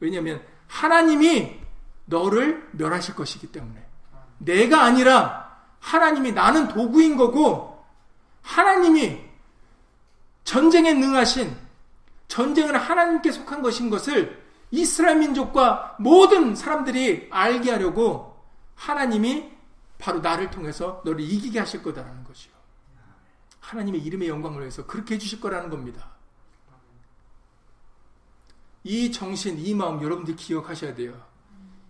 [0.03, 1.61] 왜냐하면 하나님이
[2.05, 3.81] 너를 멸하실 것이기 때문에
[4.37, 7.85] 내가 아니라 하나님이 나는 도구인 거고
[8.41, 9.21] 하나님이
[10.43, 11.55] 전쟁에 능하신
[12.27, 18.43] 전쟁은 하나님께 속한 것인 것을 이스라엘 민족과 모든 사람들이 알게 하려고
[18.75, 19.51] 하나님이
[19.99, 22.51] 바로 나를 통해서 너를 이기게 하실 거다라는 것이요.
[23.61, 26.12] 하나님의 이름의 영광을 위해서 그렇게 해주실 거라는 겁니다.
[28.83, 31.13] 이 정신, 이 마음 여러분들 기억하셔야 돼요.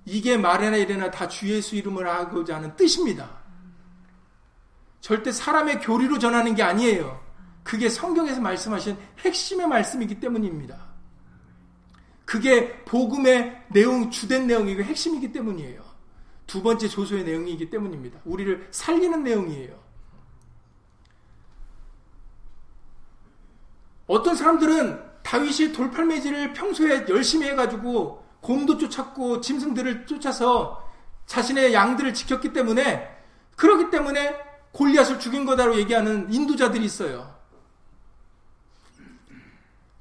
[0.05, 3.41] 이게 말이나 이래나 다 주 예수 이름을 하고자 하는 뜻입니다.
[5.01, 7.21] 절대 사람의 교리로 전하는 게 아니에요.
[7.63, 10.93] 그게 성경에서 말씀하신 핵심의 말씀이기 때문입니다.
[12.25, 15.83] 그게 복음의 내용, 주된 내용이고 핵심이기 때문이에요.
[16.47, 18.19] 두 번째 조소의 내용이기 때문입니다.
[18.25, 19.81] 우리를 살리는 내용이에요.
[24.07, 30.83] 어떤 사람들은 다윗이 돌팔매질을 평소에 열심히 해가지고 곰도 쫓았고 짐승들을 쫓아서
[31.25, 33.09] 자신의 양들을 지켰기 때문에
[33.55, 34.37] 그러기 때문에
[34.73, 37.33] 골리앗을 죽인 거다로 얘기하는 인도자들이 있어요.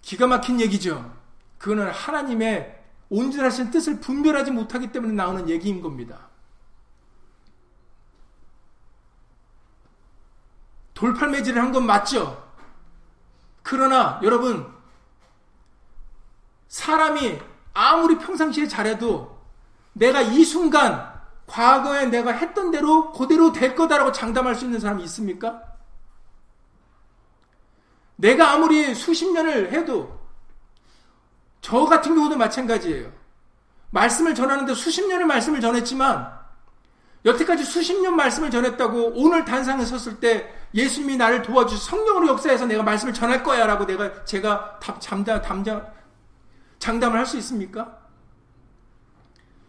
[0.01, 1.15] 기가 막힌 얘기죠.
[1.59, 6.29] 그거는 하나님의 온전하신 뜻을 분별하지 못하기 때문에 나오는 얘기인 겁니다.
[10.95, 12.43] 돌팔매질을 한 건 맞죠?
[13.63, 14.73] 그러나 여러분,
[16.73, 17.39] 사람이
[17.75, 19.39] 아무리 평상시에 잘해도
[19.93, 21.13] 내가 이 순간
[21.47, 25.63] 과거에 내가 했던 대로 그대로 될 거다라고 장담할 수 있는 사람이 있습니까?
[28.17, 30.19] 내가 아무리 수십 년을 해도
[31.61, 33.13] 저 같은 경우도 마찬가지예요.
[33.91, 36.41] 말씀을 전하는데 수십 년의 말씀을 전했지만
[37.27, 42.83] 여태까지 수십 년 말씀을 전했다고 오늘 단상에 섰을 때 예수님이 나를 도와주 성령으로 역사해서 내가
[42.83, 45.87] 말씀을 전할 거야 라고 내가 제가 잠담, 담장,
[46.83, 47.97] 장담을 할 수 있습니까?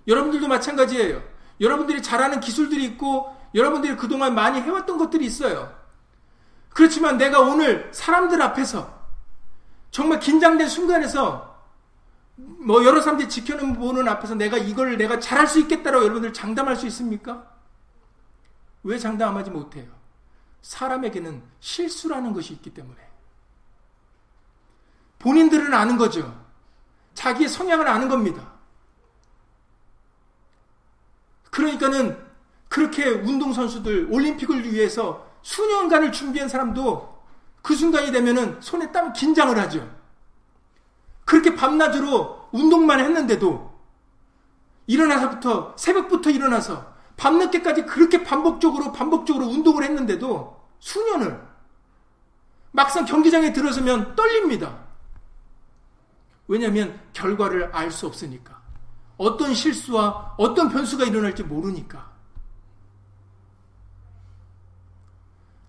[0.08, 1.22] 여러분들도 마찬가지예요.
[1.62, 5.78] 여러분들이 잘하는 기술들이 있고 여러분들이 그동안 많이 해왔던 것들이 있어요.
[6.70, 8.92] 그렇지만 내가 오늘 사람들 앞에서
[9.92, 11.56] 정말 긴장된 순간에서
[12.36, 16.88] 뭐 여러 사람들이 지켜는 보는 앞에서 내가 이걸 내가 잘할 수 있겠다라고 여러분들 장담할 수
[16.88, 17.48] 있습니까?
[18.82, 19.86] 왜 장담하지 못해요?
[20.64, 23.00] 사람에게는 실수라는 것이 있기 때문에.
[25.20, 26.43] 본인들은 아는 거죠.
[27.14, 28.52] 자기의 성향을 아는 겁니다.
[31.52, 32.18] 그러니까는
[32.68, 37.22] 그렇게 운동선수들 올림픽을 위해서 수년간을 준비한 사람도
[37.62, 39.90] 그 순간이 되면은 손에 땀 긴장을 하죠.
[41.26, 43.74] 그렇게 밤낮으로 운동만 했는데도
[44.88, 51.42] 일어나서부터 새벽부터 일어나서 밤늦게까지 그렇게 반복적으로 반복적으로 운동을 했는데도 수년을
[52.72, 54.83] 막상 경기장에 들어서면 떨립니다.
[56.48, 58.62] 왜냐하면 결과를 알 수 없으니까.
[59.18, 62.12] 어떤 실수와 어떤 변수가 일어날지 모르니까.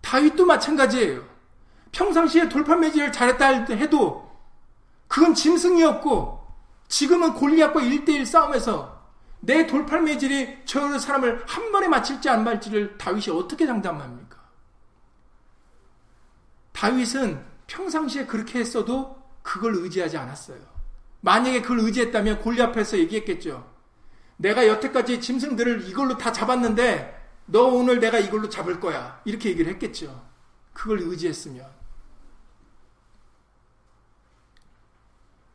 [0.00, 1.24] 다윗도 마찬가지예요.
[1.92, 4.30] 평상시에 돌판 매질을 잘했다 해도
[5.06, 6.44] 그건 짐승이었고
[6.88, 8.94] 지금은 골리앗과 1대1 싸움에서
[9.40, 14.38] 내 돌팔매질이 저 사람을 한 번에 맞힐지 안 맞을지를 다윗이 어떻게 장담합니까?
[16.72, 20.58] 다윗은 평상시에 그렇게 했어도 그걸 의지하지 않았어요.
[21.20, 23.72] 만약에 그걸 의지했다면 골리앞에서 얘기했겠죠.
[24.36, 29.20] 내가 여태까지 짐승들을 이걸로 다 잡았는데 너 오늘 내가 이걸로 잡을 거야.
[29.24, 30.26] 이렇게 얘기를 했겠죠.
[30.72, 31.64] 그걸 의지했으면.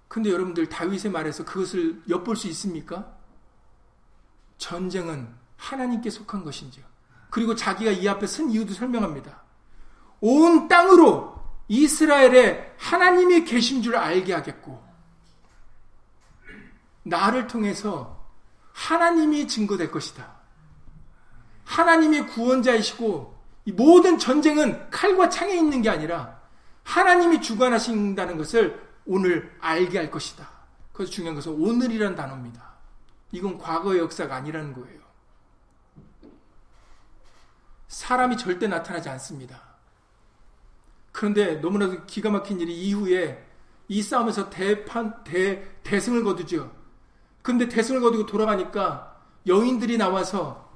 [0.08, 3.18] 근데 여러분들 다윗의 말에서 그것을 엿볼 수 있습니까?
[4.58, 6.86] 전쟁은 하나님께 속한 것인지요.
[7.32, 9.44] 그리고 자기가 이 앞에 선 이유도 설명합니다.
[10.22, 11.39] 온 땅으로
[11.70, 14.84] 이스라엘에 하나님이 계신 줄 알게 하겠고,
[17.04, 18.28] 나를 통해서
[18.74, 20.40] 하나님이 증거될 것이다.
[21.64, 23.40] 하나님의 구원자이시고,
[23.74, 26.40] 모든 전쟁은 칼과 창에 있는 게 아니라
[26.84, 30.50] 하나님이 주관하신다는 것을 오늘 알게 할 것이다.
[30.92, 32.68] 그래서 중요한 것은 오늘이란 단어입니다.
[33.32, 35.00] 이건 과거의 역사가 아니라는 거예요.
[37.88, 39.69] 사람이 절대 나타나지 않습니다.
[41.12, 43.46] 그런데 너무나도 기가 막힌 일이 이후에
[43.88, 46.72] 이 싸움에서 대판, 대, 대승을 거두죠.
[47.42, 50.70] 근데 대승을 거두고 돌아가니까 여인들이 나와서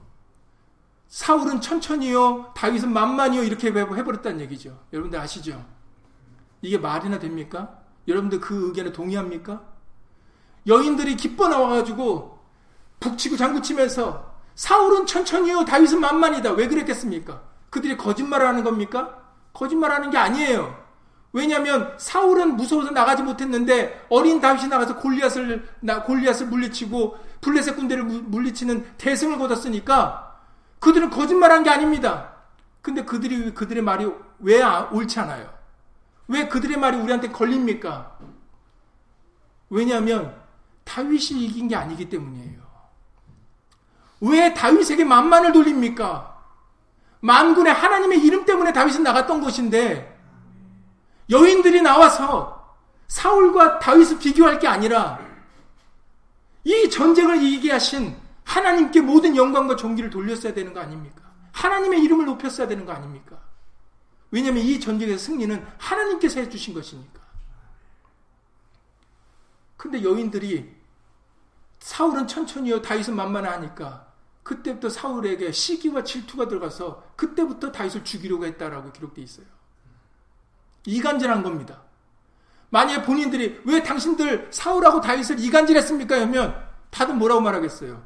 [1.07, 4.79] 사울은 천천히요, 다윗은 만만히요, 이렇게 해버렸다는 얘기죠.
[4.91, 5.63] 여러분들 아시죠?
[6.63, 7.79] 이게 말이나 됩니까?
[8.07, 9.61] 여러분들 그 의견에 동의합니까?
[10.65, 12.39] 여인들이 기뻐 나와가지고
[12.99, 16.53] 북치고 장구치면서 사울은 천천히요, 다윗은 만만이다.
[16.53, 17.43] 왜 그랬겠습니까?
[17.69, 19.22] 그들이 거짓말을 하는 겁니까?
[19.53, 20.83] 거짓말하는 게 아니에요.
[21.31, 28.97] 왜냐하면 사울은 무서워서 나가지 못했는데 어린 다윗이 나가서 골리앗을 나 골리앗을 물리치고 블레셋 군대를 물리치는
[28.97, 30.39] 대승을 거뒀으니까
[30.79, 32.33] 그들은 거짓말한 게 아닙니다.
[32.81, 34.07] 근데 그들이 그들의 말이
[34.39, 35.51] 왜 아, 옳지 않아요?
[36.27, 38.17] 왜 그들의 말이 우리한테 걸립니까?
[39.69, 40.35] 왜냐하면
[40.83, 42.61] 다윗이 이긴 게 아니기 때문이에요.
[44.21, 46.32] 왜 다윗에게 만만을 돌립니까?
[47.23, 50.13] 만군의 하나님의 이름 때문에 다윗은 나갔던 것인데
[51.29, 52.75] 여인들이 나와서
[53.07, 55.19] 사울과 다윗을 비교할 게 아니라
[56.65, 61.21] 이 전쟁을 이기게 하신 하나님께 모든 영광과 존귀를 돌렸어야 되는 거 아닙니까?
[61.53, 63.37] 하나님의 이름을 높였어야 되는 거 아닙니까?
[64.29, 67.21] 왜냐하면 이 전쟁의 승리는 하나님께서 해주신 것이니까.
[69.77, 70.75] 근데 여인들이
[71.79, 74.12] 사울은 천천히요, 다윗은 만만하니까
[74.43, 79.45] 그때부터 사울에게 시기와 질투가 들어가서 그때부터 다윗을 죽이려고 했다라고 기록되어 있어요.
[80.85, 81.81] 이간질한 겁니다.
[82.69, 86.21] 만약에 본인들이 왜 당신들 사울하고 다윗을 이간질했습니까?
[86.21, 86.55] 하면
[86.89, 88.03] 다들 뭐라고 말하겠어요?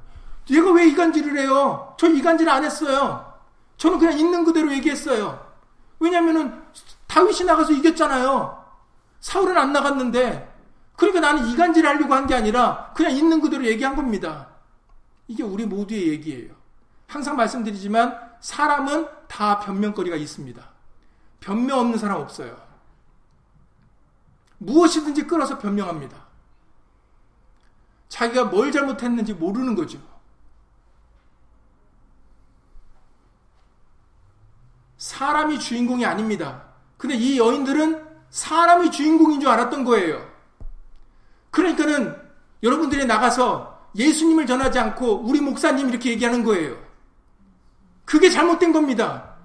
[0.52, 1.96] 얘가 왜 이간질을 해요?
[1.98, 3.34] 저 이간질 안 했어요.
[3.78, 5.46] 저는 그냥 있는 그대로 얘기했어요.
[6.00, 6.62] 왜냐면은
[7.08, 8.66] 다윗이 나가서 이겼잖아요.
[9.20, 10.54] 사울은 안 나갔는데
[10.96, 14.50] 그러니까 나는 이간질 하려고 한 게 아니라 그냥 있는 그대로 얘기한 겁니다.
[15.28, 16.56] 이게 우리 모두의 얘기예요.
[17.08, 20.70] 항상 말씀드리지만 사람은 다 변명거리가 있습니다.
[21.40, 22.58] 변명 없는 사람 없어요.
[24.60, 26.26] 무엇이든지 끌어서 변명합니다.
[28.10, 30.00] 자기가 뭘 잘못했는지 모르는 거죠.
[34.98, 36.64] 사람이 주인공이 아닙니다.
[36.98, 40.28] 근데 이 여인들은 사람이 주인공인 줄 알았던 거예요.
[41.52, 42.20] 그러니까는
[42.64, 46.78] 여러분들이 나가서 예수님을 전하지 않고 우리 목사님 이렇게 얘기하는 거예요.
[48.06, 49.36] 그게 잘못된 겁니다.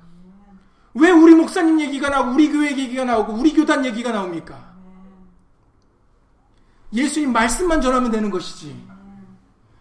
[0.95, 4.73] 왜 우리 목사님 얘기가 나오고 우리 교회 얘기가 나오고 우리 교단 얘기가 나옵니까?
[6.93, 8.93] 예수님 말씀만 전하면 되는 것이지.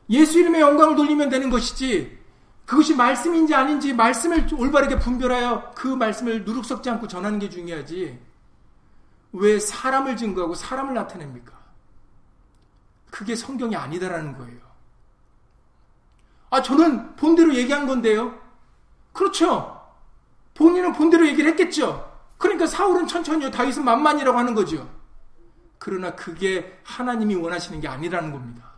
[0.09, 2.19] 예수 이름의 영광을 돌리면 되는 것이지.
[2.65, 8.17] 그것이 말씀인지 아닌지 말씀을 올바르게 분별하여 그 말씀을 누룩 섞지 않고 전하는 게 중요하지.
[9.33, 11.60] 왜 사람을 증거하고 사람을 나타냅니까?
[13.11, 14.59] 그게 성경이 아니다라는 거예요.
[16.49, 18.39] 아, 저는 본대로 얘기한 건데요.
[19.13, 19.79] 그렇죠.
[20.55, 22.09] 본인은 본대로 얘기를 했겠죠.
[22.37, 24.89] 그러니까 사울은 천천히요, 다윗은 만만이라고 하는 거죠.
[25.77, 28.71] 그러나 그게 하나님이 원하시는 게 아니라는 겁니다.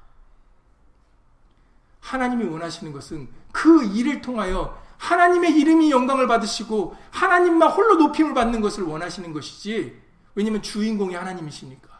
[2.01, 8.83] 하나님이 원하시는 것은 그 일을 통하여 하나님의 이름이 영광을 받으시고 하나님만 홀로 높임을 받는 것을
[8.83, 10.01] 원하시는 것이지.
[10.35, 11.92] 왜냐면 주인공이 하나님이시니까.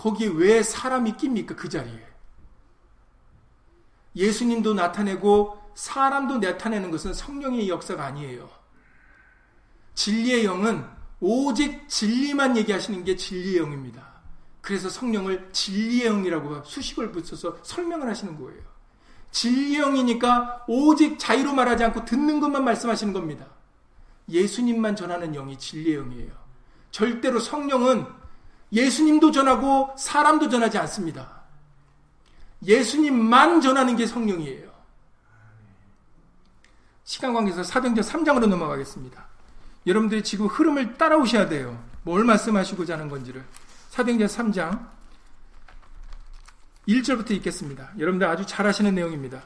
[0.00, 1.54] 거기에 왜 사람이 낍니까?
[1.54, 2.00] 그 자리에.
[4.16, 8.48] 예수님도 나타내고 사람도 나타내는 것은 성령의 역사가 아니에요.
[9.94, 10.86] 진리의 영은
[11.20, 14.22] 오직 진리만 얘기하시는 게 진리의 영입니다.
[14.62, 18.62] 그래서 성령을 진리의 영이라고 수식을 붙여서 설명을 하시는 거예요.
[19.32, 23.46] 진리의 영이니까 오직 자유로 말하지 않고 듣는 것만 말씀하시는 겁니다.
[24.30, 26.32] 예수님만 전하는 영이 진리의 영이에요.
[26.90, 28.19] 절대로 성령은
[28.72, 31.40] 예수님도 전하고 사람도 전하지 않습니다.
[32.66, 34.70] 예수님만 전하는 게 성령이에요.
[37.04, 39.26] 시간 관계에서 사도행전 3장으로 넘어가겠습니다.
[39.86, 41.82] 여러분들이 지금 흐름을 따라오셔야 돼요.
[42.02, 43.44] 뭘 말씀하시고자 하는 건지를.
[43.88, 44.88] 사도행전 3장
[46.86, 47.90] 1절부터 읽겠습니다.
[47.98, 49.42] 여러분들 아주 잘 아시는 내용입니다.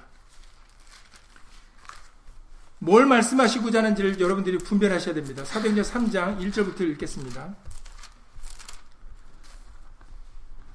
[2.79, 5.45] 뭘 말씀하시고자 하는지를 여러분들이 분별하셔야 됩니다.
[5.45, 7.55] 사도행전 3장 1절부터 읽겠습니다.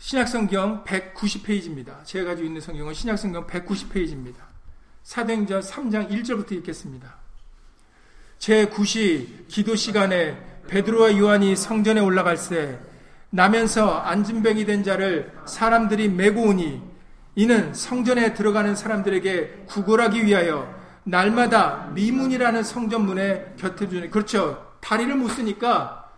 [0.10, 2.04] 신약성경 190페이지입니다.
[2.04, 4.38] 제가 가지고 있는 성경은 신약성경 190페이지입니다.
[5.04, 7.14] 사도행전 3장 1절부터 읽겠습니다.
[8.40, 10.36] 제9시 기도 시간에
[10.68, 12.80] 베드로와 요한이 성전에 올라갈새
[13.30, 16.82] 나면서 안진뱅이 된 자를 사람들이 메고 오니
[17.36, 24.74] 이는 성전에 들어가는 사람들에게 구걸하기 위하여 날마다 미문이라는 성전문에 곁에 주는 그렇죠.
[24.82, 26.10] 다리를 못 쓰니까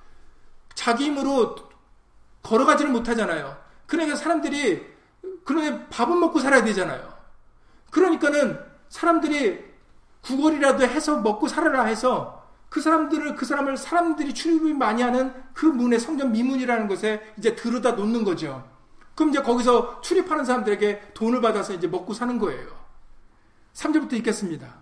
[0.76, 1.58] 자기 힘으로
[2.42, 3.61] 걸어가지를 못하잖아요.
[3.92, 4.88] 그러니까 사람들이
[5.44, 7.14] 그러니 밥은 먹고 살아야 되잖아요.
[7.92, 9.66] 그러니까는 사람들이
[10.22, 16.00] 구걸이라도 해서 먹고 살아라 해서 그 사람들을 그 사람을 사람들이 출입이 많이 하는 그 문에
[16.00, 18.66] 성전 미문이라는 것에 이제 들여다 놓는 거죠.
[19.14, 22.70] 그럼 이제 거기서 출입하는 사람들에게 돈을 받아서 이제 먹고 사는 거예요.
[23.74, 24.74] 3절부터 읽겠습니다.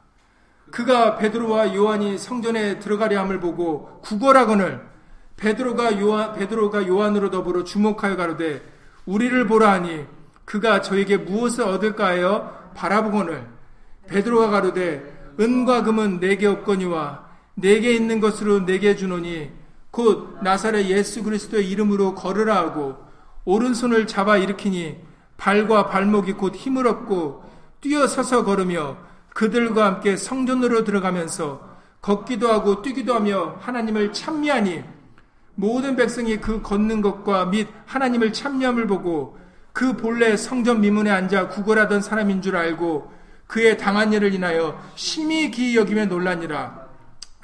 [0.70, 4.88] 그가 베드로와 요한이 성전에 들어가려 함을 보고 구걸하거늘
[5.36, 10.06] 베드로가 요한 베드로가 요한으로 더불어 주목하여 가로되 우리를 보라 하니
[10.46, 13.48] 그가 저에게 무엇을 얻을까 하여 바라보거늘.
[14.08, 19.52] 베드로가 가로되 은과 금은 내게 없거니와 내게 있는 것으로 내게 주노니
[19.92, 22.98] 곧 나사렛 예수 그리스도의 이름으로 걸으라 하고
[23.46, 24.98] 오른손을 잡아 일으키니
[25.38, 27.44] 발과 발목이 곧 힘을 얻고
[27.82, 28.98] 뛰어서서 걸으며
[29.34, 31.68] 그들과 함께 성전으로 들어가면서
[32.02, 34.84] 걷기도 하고 뛰기도 하며 하나님을 찬미하니
[35.60, 39.38] 모든 백성이 그 걷는 것과 및 하나님을 참여함을 보고
[39.74, 43.12] 그 본래 성전 미문에 앉아 구걸하던 사람인 줄 알고
[43.46, 46.88] 그의 당한 일을 인하여 심히 기이 여기며 놀라니라.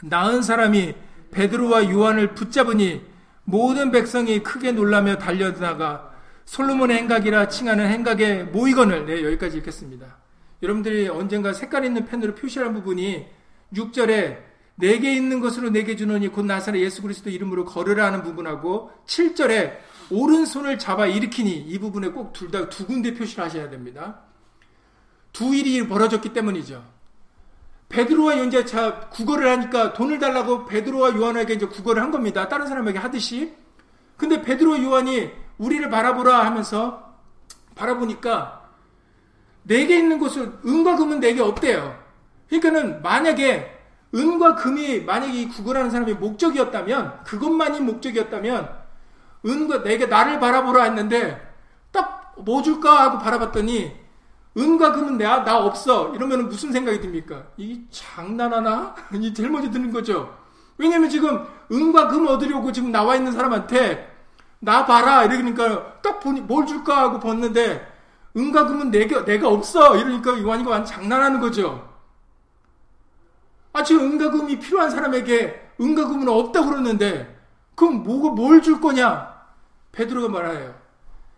[0.02, 0.96] 나은 사람이
[1.32, 3.02] 베드로와 요한을 붙잡으니
[3.44, 6.12] 모든 백성이 크게 놀라며 달려나가
[6.46, 10.06] 솔로몬의 행각이라 칭하는 행각에 모이건을 네, 여기까지 읽겠습니다.
[10.64, 13.26] 여러분들이 언젠가 색깔 있는 펜으로 표시한 부분이
[13.74, 14.38] 6절에
[14.76, 19.78] 내게 있는 것으로 내게 주노니 곧 나사렛 예수 그리스도 이름으로 걸으라 하는 부분하고 7절에
[20.12, 24.22] 오른손을 잡아 일으키니 이 부분에 꼭 둘 다 두 군데 표시를 하셔야 됩니다.
[25.34, 26.84] 두 일이 벌어졌기 때문이죠.
[27.90, 32.48] 베드로와 자 국어를 하니까 돈을 달라고 베드로와 요한에게 이제 국어를 한 겁니다.
[32.48, 33.54] 다른 사람에게 하듯이.
[34.18, 37.16] 근데 베드로와 요한이 우리를 바라보라 하면서
[37.76, 38.70] 바라보니까
[39.64, 41.98] 내게 있는 것은 은과 금은 내게 없대요.
[42.50, 43.75] 그러니까는 만약에
[44.16, 48.70] 은과 금이 만약에 이 구걸하는 사람이 목적이었다면 그것만이 목적이었다면
[49.46, 51.54] 은과 내게 나를 바라보라 했는데
[51.92, 53.94] 딱 뭐 줄까 하고 바라봤더니
[54.58, 57.44] 은과 금은 내가 나 없어 이러면 무슨 생각이 듭니까?
[57.58, 58.96] 이 장난하나?
[59.14, 60.36] 이 제일 먼저 드는 거죠.
[60.78, 64.14] 왜냐면 지금 은과 금 얻으려고 지금 나와 있는 사람한테
[64.60, 67.94] 나 봐라 이러니까 딱 보니 뭘 줄까 하고 봤는데
[68.36, 71.95] 은과 금은 내가 내가 없어 이러니까 요한이가 완전 장난하는 거죠.
[73.76, 77.38] 아, 지금 은가금이 필요한 사람에게 은가금은 없다고 그러는데,
[77.76, 79.36] 그럼 뭐가, 뭘 줄 거냐?
[79.92, 80.74] 베드로가 말해요.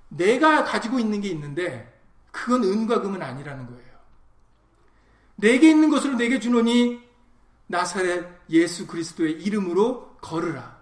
[0.09, 1.91] 내가 가지고 있는 게 있는데,
[2.31, 3.88] 그건 은과 금은 아니라는 거예요.
[5.35, 7.01] 내게 있는 것으로 내게 주노니,
[7.65, 10.77] 나사렛 예수 그리스도의 이름으로 걸으라.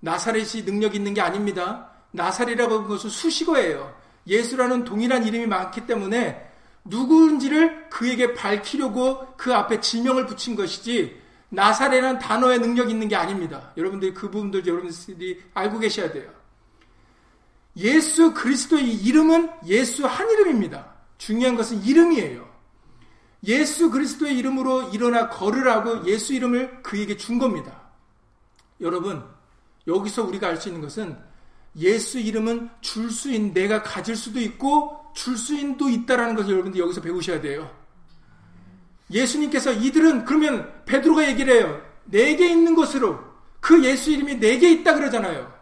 [0.00, 1.88] 나사렛이 능력 있는 게 아닙니다.
[2.10, 3.94] 나사렛이라고 하는 것은 수식어예요.
[4.26, 6.52] 예수라는 동일한 이름이 많기 때문에
[6.84, 13.72] 누구인지를 그에게 밝히려고 그 앞에 지명을 붙인 것이지 나사렛은 단어의 능력이 있는 게 아닙니다.
[13.76, 16.30] 여러분들이 그 부분도 여러분들이 알고 계셔야 돼요.
[17.76, 20.94] 예수 그리스도의 이름은 예수 한 이름입니다.
[21.18, 22.52] 중요한 것은 이름이에요.
[23.46, 27.82] 예수 그리스도의 이름으로 일어나 걸으라고 예수 이름을 그에게 준 겁니다.
[28.80, 29.22] 여러분,
[29.86, 31.16] 여기서 우리가 알 수 있는 것은
[31.76, 37.00] 예수 이름은 줄 수 있는 내가 가질 수도 있고 줄 수인도 있다라는 것을 여러분들 여기서
[37.00, 37.70] 배우셔야 돼요.
[39.10, 41.80] 예수님께서 이들은 그러면 베드로가 얘기를 해요.
[42.04, 43.20] 내게 있는 것으로
[43.60, 45.52] 그 예수 이름이 내게 있다 그러잖아요.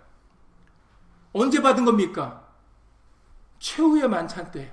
[1.32, 2.46] 언제 받은 겁니까?
[3.58, 4.72] 최후의 만찬 때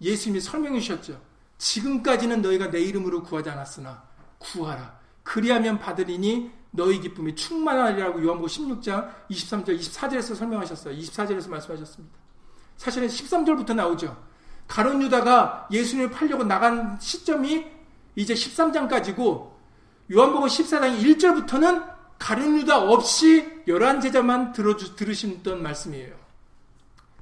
[0.00, 1.20] 예수님이 설명해 주셨죠.
[1.58, 4.02] 지금까지는 너희가 내 이름으로 구하지 않았으나
[4.38, 4.98] 구하라.
[5.24, 10.96] 그리하면 받으리니 너희 기쁨이 충만하리라고 요한복음 16장 23절 24절에서 설명하셨어요.
[10.96, 12.27] 24절에서 말씀하셨습니다.
[12.78, 14.16] 사실은 13절부터 나오죠.
[14.66, 17.66] 가론 유다가 예수님을 팔려고 나간 시점이
[18.16, 19.50] 이제 13장까지고
[20.12, 26.14] 요한복음 14장 1절부터는 가론 유다 없이 열한 제자만 들어주, 들으시던 말씀이에요.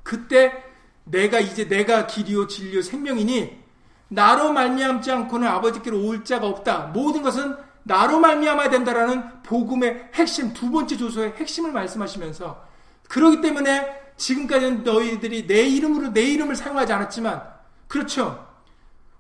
[0.03, 0.63] 그때
[1.05, 3.65] 내가 이제 내가 길이요 진리요 생명이니
[4.09, 6.91] 나로 말미암지 않고는 아버지께로 올 자가 없다.
[6.93, 12.65] 모든 것은 나로 말미암아야 된다라는 복음의 핵심 두 번째 조서의 핵심을 말씀하시면서
[13.09, 17.43] 그러기 때문에 지금까지는 너희들이 내 이름으로 내 이름을 사용하지 않았지만
[17.89, 18.47] 그렇죠.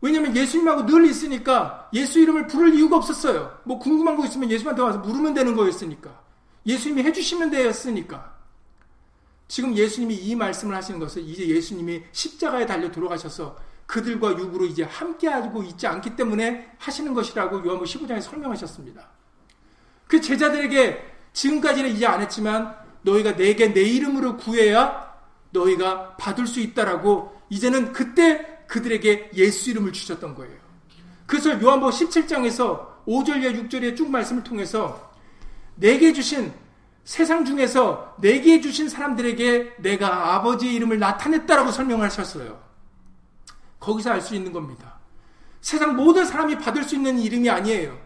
[0.01, 3.59] 왜냐면 예수님하고 늘 있으니까 예수 이름을 부를 이유가 없었어요.
[3.64, 6.20] 뭐 궁금한 거 있으면 예수한테 와서 물으면 되는 거였으니까.
[6.66, 8.36] 예수님이 해주시면 되었으니까.
[9.49, 15.62] 지금 예수님이 이 말씀을 하시는 것은 이제 예수님이 십자가에 달려 돌아가셔서 그들과 육으로 이제 함께하고
[15.62, 19.09] 있지 않기 때문에 하시는 것이라고 요한복 15장에 설명하셨습니다.
[20.09, 22.76] 그 제자들에게 지금까지는 이제 안 했지만
[23.07, 25.14] 너희가 내게 내 이름으로 구해야
[25.50, 30.57] 너희가 받을 수 있다라고 이제는 그때 그들에게 예수 이름을 주셨던 거예요.
[31.26, 35.12] 그래서 요한복 17장에서 5절과 6절의 쭉 말씀을 통해서
[35.76, 36.52] 내게 주신
[37.04, 42.61] 세상 중에서 내게 주신 사람들에게 내가 아버지의 이름을 나타냈다라고 설명하셨어요.
[43.78, 44.98] 거기서 알 수 있는 겁니다.
[45.61, 47.96] 세상 모든 사람이 받을 수 있는 이름이 아니에요.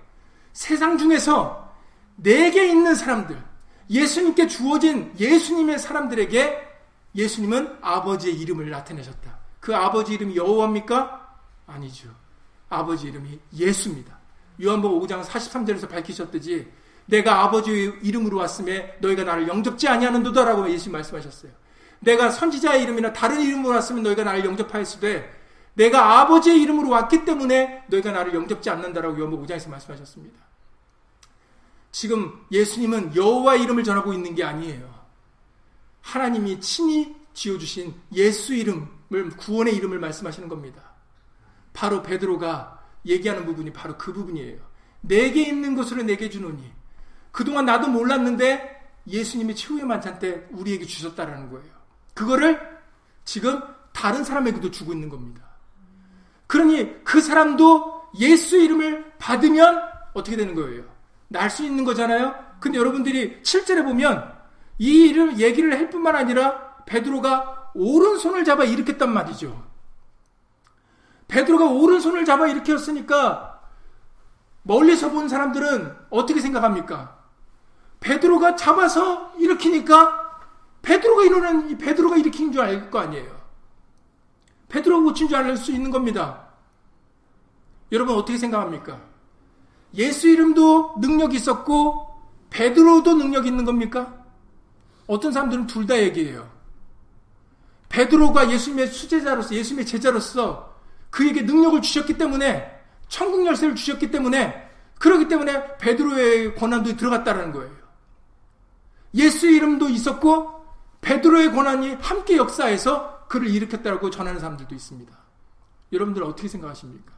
[0.53, 1.73] 세상 중에서
[2.17, 3.43] 내게 있는 사람들,
[3.91, 6.69] 예수님께 주어진 예수님의 사람들에게
[7.17, 9.39] 예수님은 아버지의 이름을 나타내셨다.
[9.59, 11.37] 그 아버지 이름이 여호와입니까?
[11.67, 12.09] 아니죠.
[12.69, 14.19] 아버지 이름이 예수입니다.
[14.63, 16.69] 요한복음 5장 43절에서 밝히셨듯이
[17.07, 21.51] 내가 아버지의 이름으로 왔음에 너희가 나를 영접지 아니하는도다라고 예수님 말씀하셨어요.
[21.99, 25.41] 내가 선지자의 이름이나 다른 이름으로 왔으면 너희가 나를 영접하였으되
[25.75, 30.50] 내가 아버지의 이름으로 왔기 때문에 너희가 나를 영접지 않는다라고 요한복음 5장에서 말씀하셨습니다.
[31.93, 34.89] 지금 예수님은 여호와 이름을 전하고 있는 게 아니에요.
[36.03, 40.83] 하나님이 친히 지어주신 예수 이름을 구원의 이름을 말씀하시는 겁니다.
[41.73, 44.61] 바로 베드로가 얘기하는 부분이 바로 그 부분이에요.
[45.03, 46.71] 내게 있는 것으로 내게 주노니
[47.33, 51.73] 그동안 나도 몰랐는데 예수님이 최후의 만찬 때 우리에게 주셨다라는 거예요.
[52.15, 52.61] 그거를
[53.25, 53.63] 지금
[53.93, 55.43] 다른 사람에게도 주고 있는 겁니다.
[56.47, 59.81] 그러니 그 사람도 예수 이름을 받으면
[60.13, 60.85] 어떻게 되는 거예요?
[61.33, 62.35] 날 수 있는 거잖아요.
[62.61, 64.35] 근데 여러분들이 7절에 보면
[64.79, 69.71] 이 일을 얘기를 할 뿐만 아니라 베드로가 오른손을 잡아 일으켰단 말이죠.
[71.29, 73.61] 베드로가 오른손을 잡아 일으켰으니까
[74.65, 77.17] 멀리서 본 사람들은 어떻게 생각합니까?
[78.01, 80.41] 베드로가 잡아서 일으키니까
[80.83, 83.39] 베드로가 일어난 베드로가 일으킨 줄 알 거 아니에요.
[84.69, 86.49] 베드로가 고친 줄 알 수 있는 겁니다.
[87.93, 89.10] 여러분 어떻게 생각합니까?
[89.95, 92.09] 예수 이름도 능력이 있었고
[92.51, 94.15] 베드로도 능력 있는 겁니까?
[95.07, 96.49] 어떤 사람들은 둘 다 얘기해요.
[97.89, 100.77] 베드로가 예수님의 수제자로서 예수님의 제자로서
[101.11, 104.71] 그에게 능력을 주셨기 때문에 천국 열쇠를 주셨기 때문에
[105.01, 107.75] 그러기 때문에 베드로의 권한도 들어갔다는 거예요.
[109.15, 110.65] 예수 이름도 있었고
[111.01, 115.19] 베드로의 권한이 함께 역사해서 그를 일으켰다고 전하는 사람들도 있습니다.
[115.93, 117.13] 여러분들 어떻게 생각하십니까?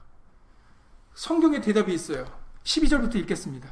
[1.14, 2.24] 성경에 대답이 있어요.
[2.64, 3.68] 12절부터 읽겠습니다.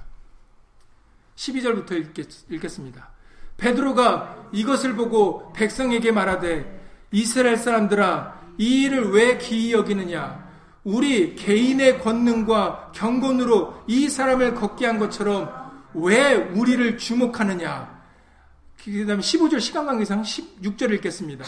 [1.37, 3.09] 12절부터 읽겠, 습니다
[3.57, 6.81] 베드로가 이것을 보고 백성에게 말하되
[7.13, 10.49] 이스라엘 사람들아 이 일을 왜 기이 여기느냐
[10.85, 15.51] 우리 개인의 권능과 경건으로 이 사람을 걷게 한 것처럼
[15.95, 18.01] 왜 우리를 주목하느냐
[18.85, 21.45] 그 다음에 15절 시간 관계상 16절 읽겠습니다.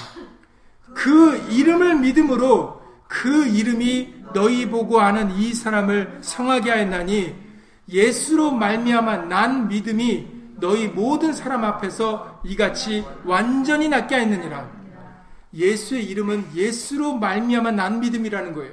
[0.95, 7.35] 그 이름을 믿음으로 그 이름이 너희 보고 아는 이 사람을 성하게 하였나니
[7.89, 10.27] 예수로 말미암아 난 믿음이
[10.57, 14.71] 너희 모든 사람 앞에서 이같이 완전히 낫게 하였느니라.
[15.55, 18.73] 예수의 이름은 예수로 말미암아 난 믿음이라는 거예요.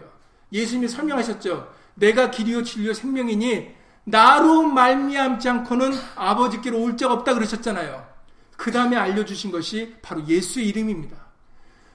[0.53, 1.68] 예수님이 설명하셨죠.
[1.95, 3.70] 내가 길이요 진리요 생명이니
[4.05, 8.07] 나로 말미암지 않고는 아버지께로 올 자가 없다 그러셨잖아요.
[8.55, 11.18] 그 다음에 알려주신 것이 바로 예수의 이름입니다.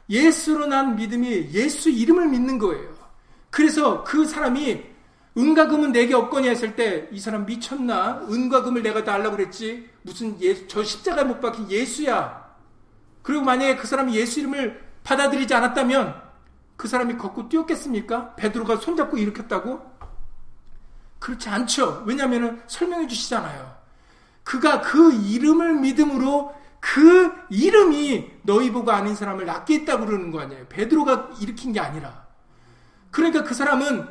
[0.09, 2.94] 예수로 난 믿음이 예수 이름을 믿는 거예요.
[3.55, 4.83] 그래서 그 사람이
[5.39, 8.27] 은과 금은 내게 없거니 했을 때 이 사람 미쳤나?
[8.29, 9.89] 은과 금을 내가 달라고 그랬지.
[10.03, 12.53] 무슨 예, 저 십자가에 못 박힌 예수야.
[13.23, 16.21] 그리고 만약에 그 사람이 예수 이름을 받아들이지 않았다면
[16.77, 18.35] 그 사람이 걷고 뛰었겠습니까?
[18.35, 19.81] 베드로가 손잡고 일으켰다고?
[21.21, 22.03] 그렇지 않죠.
[22.07, 23.73] 왜냐하면 설명해 주시잖아요.
[24.43, 30.67] 그가 그 이름을 믿음으로 그 이름이 너희 보고 아닌 사람을 낫게 했다고 그러는 거 아니에요.
[30.69, 32.24] 베드로가 일으킨 게 아니라.
[33.15, 34.09] 그러니까 그 사람은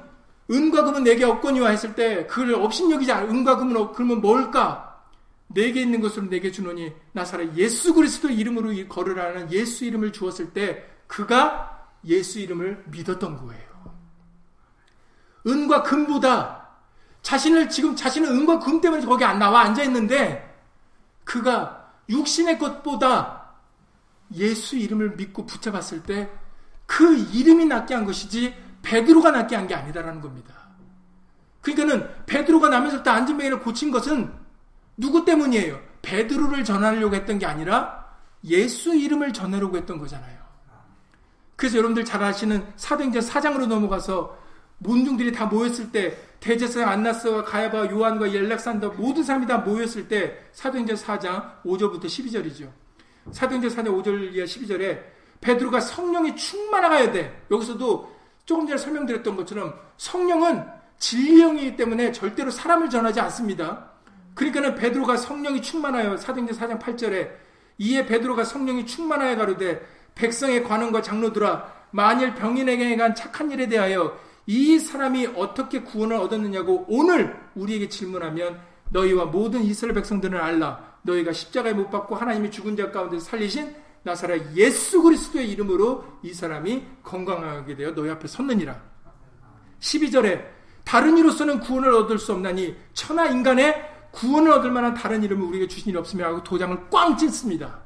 [0.49, 3.29] 은과 금은 내게 없거니와 했을 때 그를 업신여기지 않아.
[3.29, 5.03] 은과 금은 없, 그러면 뭘까?
[5.47, 11.85] 내게 있는 것으로 내게 주노니 나사렛 예수 그리스도 이름으로 걸으라는 예수 이름을 주었을 때 그가
[12.05, 13.93] 예수 이름을 믿었던 거예요.
[15.45, 16.69] 은과 금보다
[17.21, 20.49] 자신을 지금 자신은 은과 금 때문에 거기 안 나와 앉아 있는데
[21.25, 23.51] 그가 육신의 것보다
[24.33, 26.43] 예수 이름을 믿고 붙잡았을 때
[26.85, 30.53] 그 이름이 낫게 한 것이지 베드로가 낫게 한 게 아니다라는 겁니다.
[31.61, 34.31] 그러니까는 베드로가 남에서부터 안전뱅이를 고친 것은
[34.97, 35.79] 누구 때문이에요?
[36.01, 38.05] 베드로를 전하려고 했던 게 아니라
[38.43, 40.43] 예수 이름을 전하려고 했던 거잖아요.
[41.55, 44.37] 그래서 여러분들 잘 아시는 사도행전 4장으로 넘어가서
[44.79, 50.97] 문중들이 다 모였을 때 대제사장 안나스와 가야바 요한과 엘렉산더 모든 사람이 다 모였을 때 사도행전
[50.97, 52.69] 4장 5절부터 12절이죠.
[53.31, 55.01] 사도행전 4장 5절 이하 12절에
[55.39, 57.45] 베드로가 성령이 충만하가야 돼.
[57.49, 58.11] 여기서도
[58.45, 60.63] 조금 전에 설명드렸던 것처럼 성령은
[60.97, 63.91] 진리형이기 때문에 절대로 사람을 전하지 않습니다.
[64.35, 67.31] 그러니까는 베드로가 성령이 충만하여 사도행전 4장 8절에
[67.77, 69.81] 이에 베드로가 성령이 충만하여 가로되
[70.15, 77.39] 백성의 관원과 장로들아 만일 병인에게 행한 착한 일에 대하여 이 사람이 어떻게 구원을 얻었느냐고 오늘
[77.55, 83.19] 우리에게 질문하면 너희와 모든 이스라엘 백성들은 알라 너희가 십자가에 못 박고 하나님이 죽은 자 가운데
[83.19, 88.81] 살리신 나사렛 예수 그리스도의 이름으로 이 사람이 건강하게 되어 너희 앞에 섰느니라
[89.79, 90.45] 12절에
[90.83, 95.89] 다른 이로서는 구원을 얻을 수 없나니 천하 인간의 구원을 얻을 만한 다른 이름을 우리에게 주신
[95.89, 97.81] 일이 없으며 하고 도장을 꽝 찍습니다.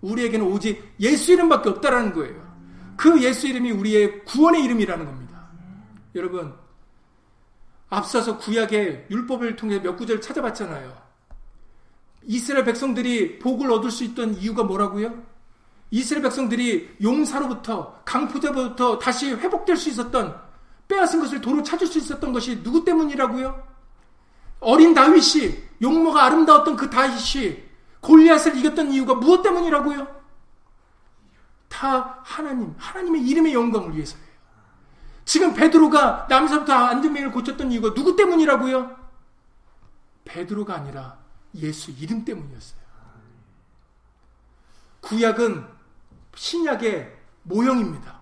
[0.00, 2.52] 우리에게는 오직 예수 이름밖에 없다라는 거예요.
[2.96, 5.48] 그 예수 이름이 우리의 구원의 이름이라는 겁니다.
[6.14, 6.54] 여러분,
[7.88, 11.02] 앞서서 구약의 율법을 통해 몇 구절 찾아봤잖아요.
[12.24, 15.31] 이스라엘 백성들이 복을 얻을 수 있던 이유가 뭐라고요?
[15.92, 20.40] 이스라엘 백성들이 용사로부터 강포자로부터 다시 회복될 수 있었던
[20.88, 23.62] 빼앗은 것을 도로 찾을 수 있었던 것이 누구 때문이라고요?
[24.60, 27.62] 어린 다윗이 용모가 아름다웠던 그 다윗이
[28.00, 30.22] 골리앗을 이겼던 이유가 무엇 때문이라고요?
[31.68, 34.24] 다 하나님, 하나님의 이름의 영광을 위해서예요.
[35.26, 38.96] 지금 베드로가 남서부터 안전병을 고쳤던 이유가 누구 때문이라고요?
[40.24, 41.18] 베드로가 아니라
[41.54, 42.80] 예수 이름 때문이었어요.
[45.02, 45.66] 구약은
[46.34, 48.20] 신약의 모형입니다.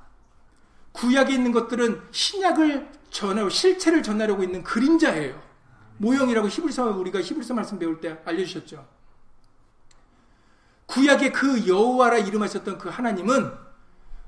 [0.92, 5.40] 구약에 있는 것들은 신약을 전하고 실체를 전하려고 있는 그림자예요.
[5.98, 8.86] 모형이라고 히브리서 우리가 히브리서 말씀 배울 때 알려주셨죠.
[10.86, 13.52] 구약의 그 여호와라 이름하셨던 그 하나님은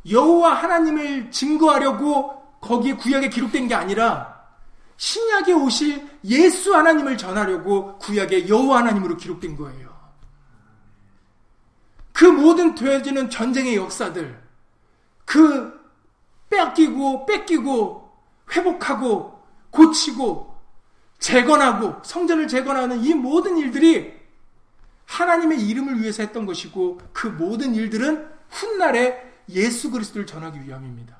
[0.08, 4.42] 여호와 하나님을 증거하려고 거기에 구약에 기록된 게 아니라
[4.96, 9.91] 신약에 오실 예수 하나님을 전하려고 구약의 여호와 하나님으로 기록된 거예요.
[12.22, 14.40] 그 모든 되어지는 전쟁의 역사들,
[15.24, 15.76] 그
[16.50, 18.12] 빼앗기고 뺏기고
[18.52, 20.56] 회복하고 고치고
[21.18, 24.14] 재건하고 성전을 재건하는 이 모든 일들이
[25.04, 31.16] 하나님의 이름을 위해서 했던 것이고 그 모든 일들은 훗날에 예수 그리스도를 전하기 위함입니다.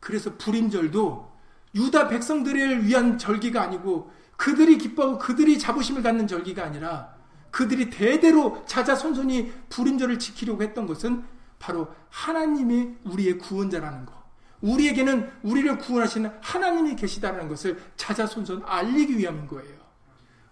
[0.00, 1.32] 그래서 불임절도
[1.74, 7.19] 유다 백성들을 위한 절기가 아니고 그들이 기뻐하고 그들이 자부심을 갖는 절기가 아니라
[7.50, 11.24] 그들이 대대로 자자손손이 불임절을 지키려고 했던 것은
[11.58, 14.14] 바로 하나님이 우리의 구원자라는 것.
[14.60, 19.78] 우리에게는 우리를 구원하시는 하나님이 계시다는 것을 자자손손 알리기 위함인 거예요.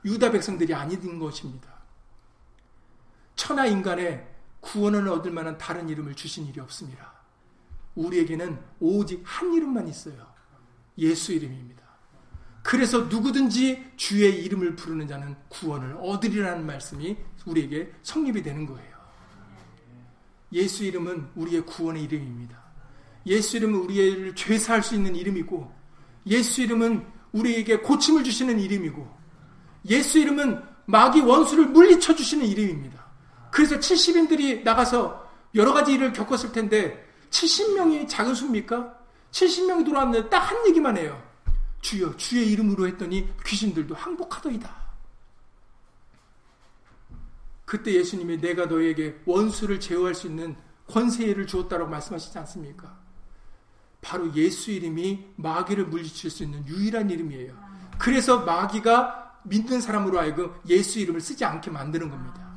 [0.05, 1.69] 유다 백성들이 아닌 것입니다.
[3.37, 4.27] 천하 인간의
[4.61, 7.13] 구원을 얻을 만한 다른 이름을 주신 일이 없습니다.
[7.95, 10.27] 우리에게는 오직 한 이름만 있어요.
[10.99, 11.88] 예수 이름입니다.
[12.63, 18.99] 그래서 누구든지 주의 이름을 부르는 자는 구원을 얻으리라는 말씀이 우리에게 성립이 되는 거예요.
[20.53, 22.59] 예수 이름은 우리의 구원의 이름입니다.
[23.27, 25.71] 예수 이름은 우리를 죄사할 수 있는 이름이고
[26.27, 29.17] 예수 이름은 우리에게 고침을 주시는 이름이고
[29.91, 33.05] 예수 이름은 마귀 원수를 물리쳐 주시는 이름입니다.
[33.51, 38.95] 그래서 70인들이 나가서 여러 가지 일을 겪었을 텐데 70명이 작은 수입니까?
[39.33, 41.23] 70명이 돌아왔는데 딱 한 얘기만 해요.
[41.81, 44.89] 주여 주의 이름으로 했더니 귀신들도 항복하더이다.
[47.64, 50.57] 그때 예수님이 내가 너에게 원수를 제어할 수 있는
[50.87, 52.99] 권세를 주었다라고 말씀하시지 않습니까?
[54.01, 57.53] 바로 예수 이름이 마귀를 물리칠 수 있는 유일한 이름이에요.
[57.99, 62.49] 그래서 마귀가 믿는 사람으로 하여금 예수 이름을 쓰지 않게 만드는 겁니다.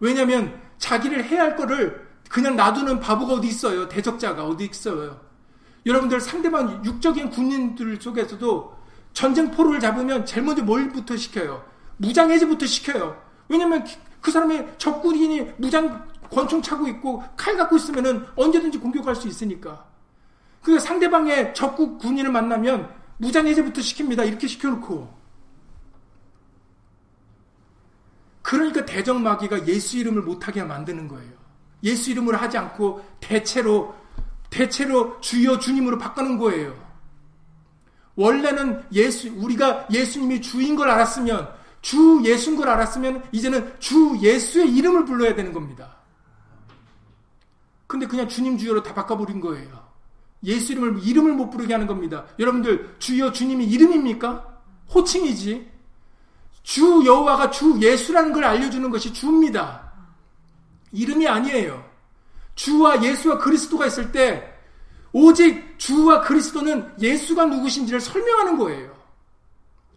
[0.00, 3.88] 왜냐하면 자기를 해야 할 거를 그냥 놔두는 바보가 어디 있어요?
[3.88, 5.20] 대적자가 어디 있어요?
[5.86, 8.74] 여러분들 상대방 육적인 군인들 속에서도
[9.12, 11.64] 전쟁포를 잡으면 제일 먼저 뭘부터 시켜요?
[11.96, 13.22] 무장 해제부터 시켜요.
[13.48, 13.84] 왜냐면
[14.20, 19.86] 그 사람의 적군인이 무장 권총 차고 있고 칼 갖고 있으면은 언제든지 공격할 수 있으니까.
[20.62, 24.26] 그 상대방의 적국 군인을 만나면 무장 해제부터 시킵니다.
[24.26, 25.24] 이렇게 시켜놓고.
[28.42, 31.32] 그러니까 대적 마귀가 예수 이름을 못하게 만드는 거예요.
[31.82, 33.94] 예수 이름을 하지 않고 대체로,
[34.54, 36.72] 대체로 주여 주님으로 바꾸는 거예요.
[38.14, 41.52] 원래는 예수, 우리가 예수님이 주인 걸 알았으면,
[41.82, 45.96] 주 예수인 걸 알았으면, 이제는 주 예수의 이름을 불러야 되는 겁니다.
[47.88, 49.84] 근데 그냥 주님 주여로 다 바꿔버린 거예요.
[50.44, 52.24] 예수 이름을 이름을 못 부르게 하는 겁니다.
[52.38, 54.60] 여러분들 주여 주님이 이름입니까?
[54.94, 55.70] 호칭이지.
[56.62, 59.92] 주 여호와가 주 예수라는 걸 알려주는 것이 주입니다.
[60.92, 61.83] 이름이 아니에요.
[62.54, 64.52] 주와 예수와 그리스도가 있을 때
[65.12, 68.94] 오직 주와 그리스도는 예수가 누구신지를 설명하는 거예요.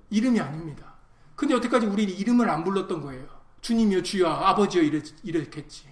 [0.10, 0.95] 이름이 아닙니다.
[1.36, 3.28] 근데 여태까지 우리 이름을 안 불렀던 거예요.
[3.62, 5.88] 주님이여 주여 아버지여 이랬, 이랬겠지.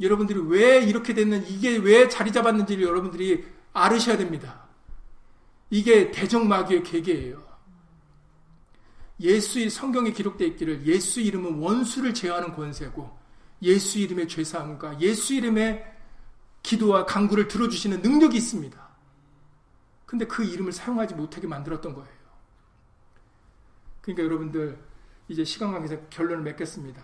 [0.00, 4.64] 여러분들이 왜 이렇게 됐는 이게 왜 자리 잡았는지를 여러분들이 알으셔야 됩니다.
[5.68, 7.42] 이게 대적마귀의 계계예요.
[9.20, 13.19] 예수의 성경에 기록되어 있기를 예수 이름은 원수를 제어하는 권세고
[13.62, 15.84] 예수 이름의 죄사함과 예수 이름의
[16.62, 18.90] 기도와 강구를 들어주시는 능력이 있습니다.
[20.06, 22.20] 근데 그 이름을 사용하지 못하게 만들었던 거예요.
[24.00, 24.78] 그러니까 여러분들
[25.28, 27.00] 이제 시간 관계에서 결론을 맺겠습니다.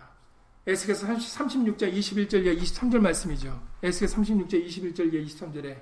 [0.67, 3.61] 에스겔서 36장 21절 이 23절 말씀이죠.
[3.81, 5.79] 에스겔 36장 21절 이 23절에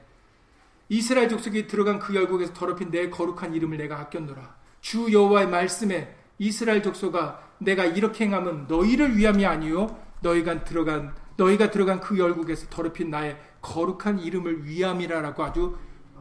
[0.89, 4.55] 이스라엘 족속이 들어간 그 열국에서 더럽힌 내 거룩한 이름을 내가 아꼈노라.
[4.81, 11.99] 주 여호와의 말씀에 이스라엘 족속아 내가 이렇게 행하면 너희를 위함이 아니요 너희가 들어간 너희가 들어간
[11.99, 15.77] 그 열국에서 더럽힌 나의 거룩한 이름을 위함이라라고 아주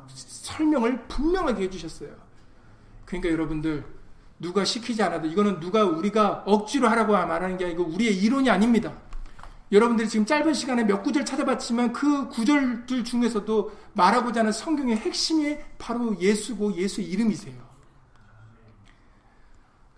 [0.06, 2.10] 설명을 분명하게 해주셨어요.
[3.04, 3.84] 그러니까 여러분들
[4.38, 8.92] 누가 시키지 않아도 이거는 누가 우리가 억지로 하라고 말하는 게 아니고 우리의 이론이 아닙니다.
[9.72, 16.18] 여러분들이 지금 짧은 시간에 몇 구절 찾아봤지만 그 구절들 중에서도 말하고자 하는 성경의 핵심이 바로
[16.20, 17.54] 예수고 예수 이름이세요.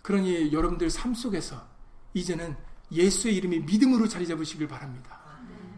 [0.02, 1.66] 그러니 여러분들 삶 속에서
[2.14, 2.56] 이제는
[2.92, 5.18] 예수의 이름이 믿음으로 자리 잡으시길 바랍니다.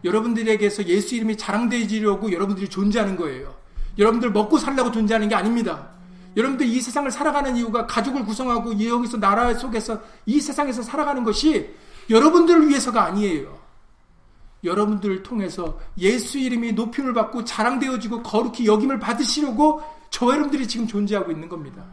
[0.03, 3.55] 여러분들에게서 예수 이름이 자랑되지려고 여러분들이 존재하는 거예요.
[3.97, 5.89] 여러분들 먹고 살라고 존재하는 게 아닙니다.
[6.37, 11.69] 여러분들 이 세상을 살아가는 이유가 가족을 구성하고 여기서 나라 속에서 이 세상에서 살아가는 것이
[12.09, 13.59] 여러분들을 위해서가 아니에요.
[14.63, 21.49] 여러분들을 통해서 예수 이름이 높임을 받고 자랑되어지고 거룩히 여김을 받으시려고 저 여러분들이 지금 존재하고 있는
[21.49, 21.83] 겁니다.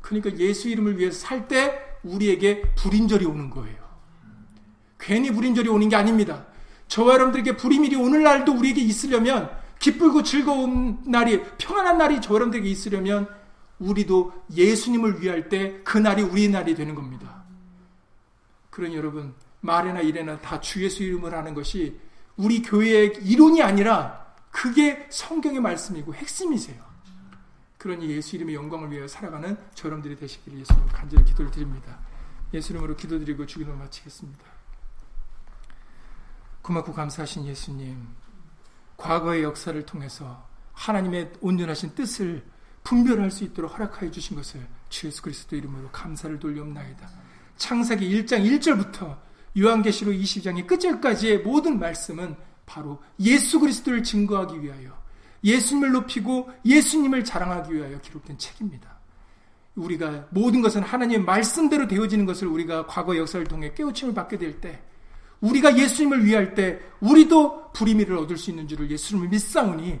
[0.00, 3.85] 그러니까 예수 이름을 위해서 살 때 우리에게 불임절이 오는 거예요.
[5.06, 6.44] 괜히 불임절이 오는 게 아닙니다.
[6.88, 9.48] 저와 여러분들에게 불임일이 오늘날도 우리에게 있으려면
[9.78, 13.28] 기쁘고 즐거운 날이 평안한 날이 저 여러분들에게 있으려면
[13.78, 17.44] 우리도 예수님을 위할 때 그 날이 우리의 날이 되는 겁니다.
[18.70, 22.00] 그러니 여러분 말이나 일에나 다 주 예수 이름을 하는 것이
[22.36, 26.84] 우리 교회의 이론이 아니라 그게 성경의 말씀이고 핵심이세요.
[27.78, 31.98] 그러니 예수 이름의 영광을 위하여 살아가는 저 여러분들이 되시기를 예수님 간절히 기도를 드립니다.
[32.54, 34.55] 예수 이름으로 기도드리고 주기도 마치겠습니다.
[36.66, 37.96] 고맙고 감사하신 예수님.
[38.96, 42.44] 과거의 역사를 통해서 하나님의 온전하신 뜻을
[42.82, 47.08] 분별할 수 있도록 허락하여 주신 것을 주 예수 그리스도 이름으로 감사를 돌려옵나이다.
[47.56, 49.16] 창세기 1장 1절부터
[49.56, 52.34] 요한계시록 20장의 끝절까지의 모든 말씀은
[52.66, 54.90] 바로 예수 그리스도를 증거하기 위하여
[55.44, 58.98] 예수님을 높이고 예수님을 자랑하기 위하여 기록된 책입니다.
[59.76, 64.82] 우리가 모든 것은 하나님의 말씀대로 되어지는 것을 우리가 과거 역사를 통해 깨우침을 받게 될 때
[65.40, 70.00] 우리가 예수님을 위할 때 우리도 불의미를 얻을 수 있는 줄을 예수님을 믿사오니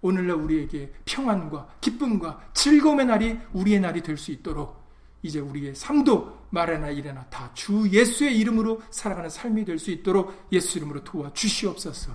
[0.00, 4.84] 오늘날 우리에게 평안과 기쁨과 즐거움의 날이 우리의 날이 될 수 있도록
[5.22, 10.76] 이제 우리의 삶도 말이나 일에나 다 주 예수의 이름으로 살아가는 삶이 될 수 있도록 예수
[10.78, 12.12] 이름으로 도와 주시옵소서.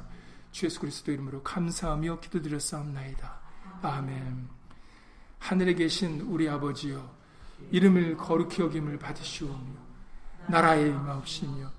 [0.52, 3.40] 주 예수 그리스도 이름으로 감사하며 기도드렸사옵나이다.
[3.82, 4.48] 아멘.
[5.40, 7.10] 하늘에 계신 우리 아버지여
[7.72, 9.90] 이름을 거룩히 여김을 받으시오며
[10.48, 11.79] 나라의 임하옵시며